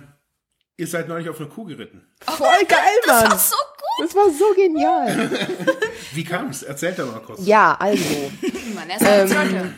[0.78, 2.06] Ihr seid neulich auf einer Kuh geritten.
[2.20, 3.30] Voll geil, Mann.
[3.30, 4.06] Das war so gut.
[4.06, 5.30] Das war so genial.
[6.12, 6.62] Wie kam's?
[6.62, 7.46] Erzählt doch mal kurz.
[7.46, 8.30] Ja, also.
[9.00, 9.74] Ähm.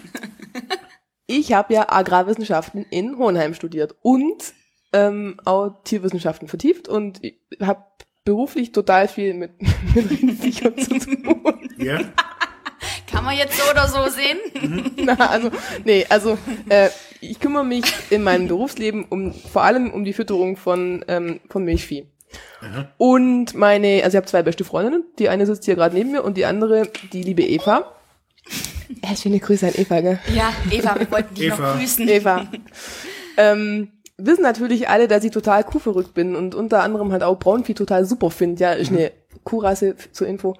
[1.28, 4.54] Ich habe ja Agrarwissenschaften in Hohenheim studiert und
[4.92, 7.20] ähm, auch Tierwissenschaften vertieft und
[7.60, 7.84] habe
[8.24, 9.52] beruflich total viel mit,
[9.94, 11.54] mit Rindviechern zu tun.
[11.78, 12.00] Ja?
[13.08, 14.90] Kann man jetzt so oder so sehen?
[14.96, 15.50] Na, also,
[15.84, 16.36] nee, also
[16.68, 16.88] äh,
[17.20, 21.64] ich kümmere mich in meinem Berufsleben um vor allem um die Fütterung von, ähm, von
[21.64, 22.06] Milchvieh.
[22.96, 26.24] Und meine, also ich habe zwei beste Freundinnen, die eine sitzt hier gerade neben mir
[26.24, 27.94] und die andere, die liebe Eva.
[29.02, 30.18] Äh, schöne Grüße an Eva, gell?
[30.34, 32.08] Ja, Eva, wir wollten dich noch grüßen.
[32.08, 32.48] Eva.
[33.36, 37.74] ähm, wissen natürlich alle, dass ich total kuhverrückt bin und unter anderem halt auch Braunvieh
[37.74, 38.60] total super finde.
[38.62, 39.12] Ja, ist eine
[39.44, 40.56] Kuhrasse zur Info.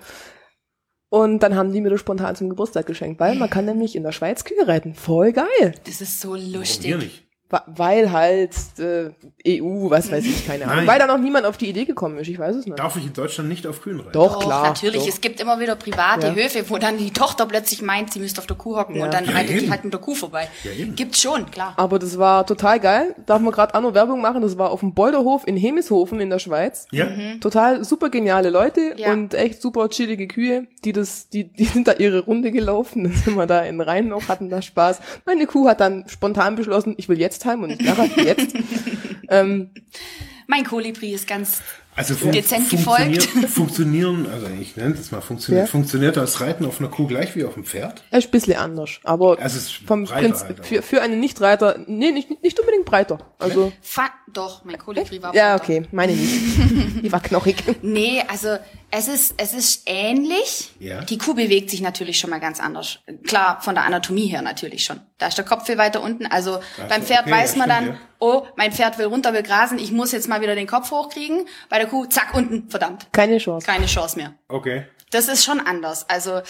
[1.11, 4.03] Und dann haben die mir das spontan zum Geburtstag geschenkt, weil man kann nämlich in
[4.03, 4.95] der Schweiz Kühe reiten.
[4.95, 5.75] Voll geil.
[5.85, 6.91] Das ist so Warum lustig.
[6.91, 7.28] wir nicht?
[7.67, 9.11] Weil halt äh,
[9.63, 10.77] EU, was weiß ich, keine Ahnung.
[10.79, 10.87] Nein.
[10.87, 12.79] Weil da noch niemand auf die Idee gekommen ist, ich weiß es nicht.
[12.79, 14.13] Darf ich in Deutschland nicht auf Kühen reiten?
[14.13, 14.67] Doch, Doch, klar.
[14.67, 15.01] natürlich.
[15.03, 15.09] Doch.
[15.09, 16.35] Es gibt immer wieder private Ja.
[16.35, 19.07] Höfe, wo dann die Tochter plötzlich meint, sie müsste auf der Kuh hocken Ja.
[19.07, 19.71] und dann Ja, reitet die eben.
[19.71, 20.47] halt mit der Kuh vorbei.
[20.63, 20.95] Ja, eben.
[20.95, 21.73] Gibt's schon, klar.
[21.79, 23.15] Aber das war total geil.
[23.25, 24.43] Darf man gerade auch noch Werbung machen?
[24.43, 26.87] Das war auf dem Bolderhof in Hemishofen in der Schweiz.
[26.91, 27.07] Ja?
[27.41, 29.11] Total super geniale Leute Ja.
[29.13, 33.05] und echt super chillige Kühe, die das, die, die sind da ihre Runde gelaufen.
[33.09, 35.01] Dann sind wir da in Rhein noch, hatten da Spaß.
[35.25, 38.55] Meine Kuh hat dann spontan beschlossen, ich will jetzt heim und nicht nachher, jetzt.
[39.29, 39.71] ähm,
[40.47, 41.63] Mein Kolibri ist ganz
[41.99, 43.49] Also fun Dezent funktioniert, gefolgt.
[43.51, 45.71] funktionieren, also ich nenne das mal, funktioniert, Ja.
[45.71, 48.03] funktioniert das Reiten auf einer Kuh gleich wie auf dem Pferd?
[48.11, 51.21] er ist ein bisschen anders, aber Also es ist vom Prinzip, halt für, für einen
[51.21, 53.19] Nichtreiter, nee, nicht, nicht unbedingt breiter.
[53.39, 56.35] Also, fa doch, mein Kolibri war ja, okay, meine nicht.
[57.03, 57.57] Die war knochig.
[57.83, 58.57] Nee, also
[58.91, 60.71] es ist, es ist ähnlich.
[60.79, 61.01] Ja.
[61.03, 63.01] Die Kuh bewegt sich natürlich schon mal ganz anders.
[63.27, 65.01] Klar, von der Anatomie her natürlich schon.
[65.19, 66.27] Da ist der Kopf viel weiter unten.
[66.27, 68.08] Also beim Pferd okay, weiß ja, man dann, stimmt, ja.
[68.21, 71.47] Oh, mein Pferd will runter, will grasen, ich muss jetzt mal wieder den Kopf hochkriegen.
[71.69, 73.67] Bei der Kuh, zack, unten, verdammt, Keine Chance.
[73.67, 74.35] keine Chance mehr.
[74.49, 74.85] Okay.
[75.11, 76.09] Das ist schon anders.
[76.09, 76.41] Also,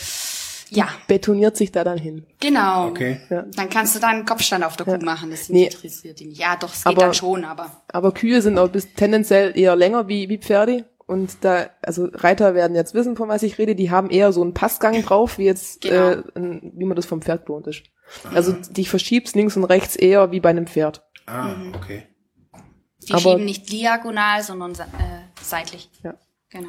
[0.70, 2.26] ja, Betoniert sich da dann hin.
[2.40, 2.88] genau.
[2.88, 3.20] Okay.
[3.30, 3.44] Ja.
[3.54, 5.30] Dann kannst du da einen Kopfstand auf der Kuh machen.
[5.30, 5.64] Das Nee.
[5.66, 6.40] interessiert die nicht.
[6.40, 9.76] Ja, doch, es geht Aber- dann schon, aber Aber Kühe sind auch bis tendenziell eher
[9.76, 10.84] länger wie, wie Pferde.
[11.08, 14.42] Und da, also Reiter werden jetzt wissen, von was ich rede, die haben eher so
[14.42, 16.10] einen Passgang drauf, wie jetzt, Genau.
[16.10, 17.82] äh, wie man das vom Pferd gewohnt ist.
[18.32, 21.02] Also die verschiebst links und rechts eher wie bei einem Pferd.
[21.26, 22.04] Ah, okay.
[23.06, 24.76] die Aber- schieben nicht diagonal, sondern äh,
[25.42, 25.90] seitlich.
[26.02, 26.14] Ja.
[26.50, 26.68] Genau.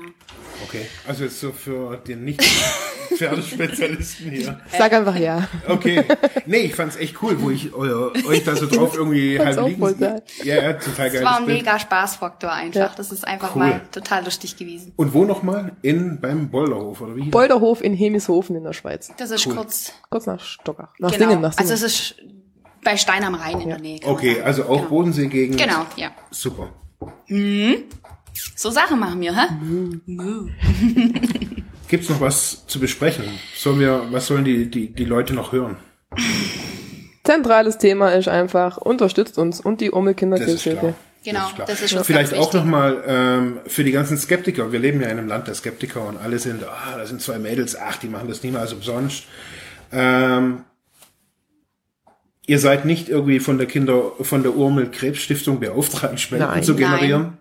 [0.66, 0.86] Okay.
[1.08, 2.44] Also jetzt so für den nicht
[3.16, 4.60] Pferdespezialisten hier.
[4.78, 5.48] Sag einfach ja.
[5.68, 6.04] Okay.
[6.46, 9.68] Nee, ich fand's echt cool, wo ich euer, euch da so drauf irgendwie halb auch
[9.68, 9.82] liegen.
[10.44, 11.24] Ja, ja, total Es geil.
[11.24, 12.80] war ein mega Spaßfaktor einfach.
[12.80, 12.94] Ja.
[12.96, 13.62] Das ist einfach Cool.
[13.68, 14.92] mal total lustig gewesen.
[14.98, 15.72] Und wo nochmal?
[15.82, 17.24] In, beim Bolderhof, oder wie?
[17.24, 19.12] hieß Bolderhof in Hemishofen in der Schweiz.
[19.18, 19.56] Das ist Cool.
[19.56, 19.94] kurz.
[20.10, 20.90] Kurz nach Stockach.
[21.00, 21.30] Nach genau.
[21.30, 21.72] Singen, nach Singen.
[21.72, 22.16] Also es ist
[22.84, 24.00] bei Stein am Rhein in der Nähe.
[24.04, 24.46] Okay, sagen.
[24.46, 24.90] also auch genau.
[24.90, 25.58] Bodensee-Gegend.
[25.58, 26.12] Genau, ja.
[26.32, 26.70] Super.
[28.56, 29.48] So Sachen machen wir, hä?
[31.88, 33.26] Gibt's noch was zu besprechen?
[33.56, 35.78] Sollen wir, was sollen die, die, die Leute noch hören?
[37.24, 40.96] Zentrales Thema ist einfach, unterstützt uns und die Ome Das ist klar.
[41.24, 44.72] Genau, das ist schon Vielleicht auch nochmal ähm, für die ganzen Skeptiker.
[44.72, 47.40] Wir leben ja in einem Land der Skeptiker und alle sind, ah, da sind zwei
[47.40, 49.26] Mädels, ach, die machen das niemals umsonst.
[49.92, 50.64] Ähm,
[52.48, 56.64] ihr seid nicht irgendwie von der Kinder, von der Urmel Krebs Stiftung beauftragt, Spenden Nein.
[56.64, 57.22] zu generieren.
[57.22, 57.38] Nein.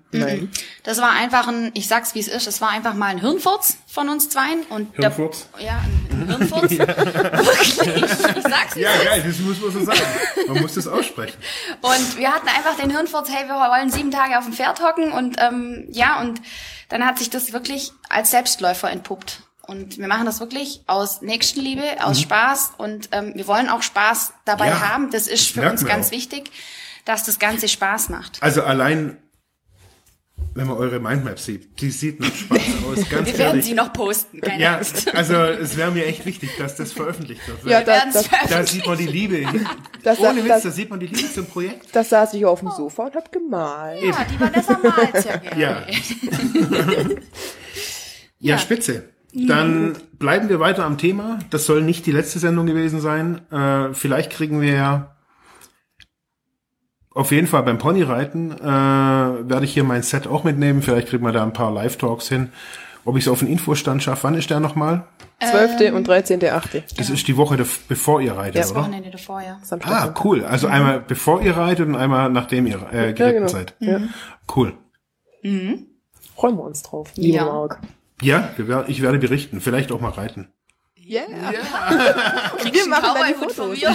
[0.84, 3.76] Das war einfach ein, ich sag's wie es ist, es war einfach mal ein Hirnfurz
[3.86, 4.62] von uns zweien.
[4.70, 5.46] Und der- Hirnfurz?
[5.58, 5.80] ja,
[6.10, 6.70] ein, Hirnfurz.
[6.78, 7.78] Wirklich.
[7.78, 10.00] Ich sag's Ja, geil, das muss man so sagen.
[10.48, 11.36] Man muss das aussprechen.
[11.82, 15.12] Und wir hatten einfach den Hirnfurz, hey, wir wollen sieben Tage auf dem Pferd hocken
[15.12, 16.40] und ähm, ja, und
[16.88, 19.42] dann hat sich das wirklich als Selbstläufer entpuppt.
[19.62, 24.32] Und wir machen das wirklich aus Nächstenliebe, aus Spaß und ähm, wir wollen auch Spaß
[24.46, 24.70] dabei Mhm.
[24.70, 25.10] Ja, haben.
[25.10, 26.12] Das ist für uns ganz auch.
[26.12, 26.50] wichtig,
[27.04, 28.42] dass das Ganze Spaß macht.
[28.42, 29.18] Also allein,
[30.58, 33.64] wenn man eure Mindmap sieht, die sieht nach Spaß aus, ganz Wir werden ehrlich.
[33.64, 35.14] sie noch posten, keine Ja, Angst.
[35.14, 37.64] also es wäre mir echt wichtig, dass das veröffentlicht wird.
[37.64, 39.46] Ja, da, das, da sieht man die Liebe.
[40.02, 41.86] Das- Ohne Witz, das- da sieht man die Liebe zum Projekt.
[41.92, 44.02] das saß ich auf dem Sofa und hab gemalt.
[44.02, 45.60] Ja, die Vanessa malt sehr gerne.
[45.60, 45.86] Ja.
[48.40, 49.04] Ja, spitze.
[49.34, 51.38] Dann bleiben wir weiter am Thema.
[51.50, 53.40] Das soll nicht die letzte Sendung gewesen sein.
[53.52, 55.16] Äh, vielleicht kriegen wir ja
[57.18, 60.82] auf jeden Fall beim Ponyreiten äh, werde ich hier mein Set auch mitnehmen.
[60.82, 62.52] Vielleicht kriegen wir da ein paar Live-Talks hin.
[63.04, 65.04] Ob ich es auf den Infostand schaffe, wann ist der nochmal?
[65.40, 65.94] 12.
[65.94, 66.96] und 13.8.
[66.96, 67.56] Das ist die Woche,
[67.88, 68.60] bevor ihr reitet, Ja.
[68.60, 68.82] Das oder?
[68.82, 69.58] Wochenende davor, ja.
[69.62, 69.90] Samstag.
[69.90, 70.44] Ah, cool.
[70.44, 73.48] Also einmal bevor ihr reitet und einmal nachdem ihr äh, geritten genau.
[73.48, 73.74] seid.
[73.80, 74.00] Ja.
[74.54, 74.74] Cool.
[75.42, 77.10] Freuen wir uns drauf.
[77.16, 77.68] Ja.
[78.22, 78.50] Ja,
[78.86, 79.60] ich werde berichten.
[79.60, 80.52] Vielleicht auch mal reiten.
[81.08, 81.26] Yeah.
[82.72, 83.78] Wir machen dann die von Fotos.
[83.80, 83.90] mir.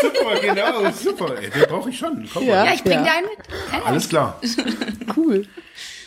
[0.00, 1.38] super, genau, super.
[1.40, 2.28] Ey, den brauche ich schon.
[2.32, 2.56] Komm Ja.
[2.56, 2.66] mal.
[2.66, 3.02] Ja, ich bring Ja.
[3.04, 3.84] dir einen mit.
[3.86, 4.40] Alles klar.
[5.16, 5.46] Cool.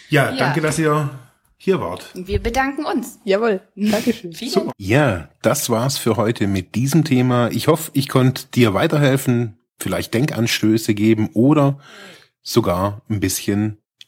[0.10, 0.38] Ja, Ja.
[0.38, 1.10] danke, dass ihr
[1.58, 2.10] hier wart.
[2.14, 3.20] Wir bedanken uns.
[3.24, 3.62] Jawohl.
[3.76, 4.34] Dankeschön.
[4.34, 7.50] Vielen Ja, das war's für heute mit diesem Thema.
[7.52, 11.80] Ich hoffe, ich konnte dir weiterhelfen, vielleicht Denkanstöße geben oder
[12.42, 13.78] sogar ein bisschen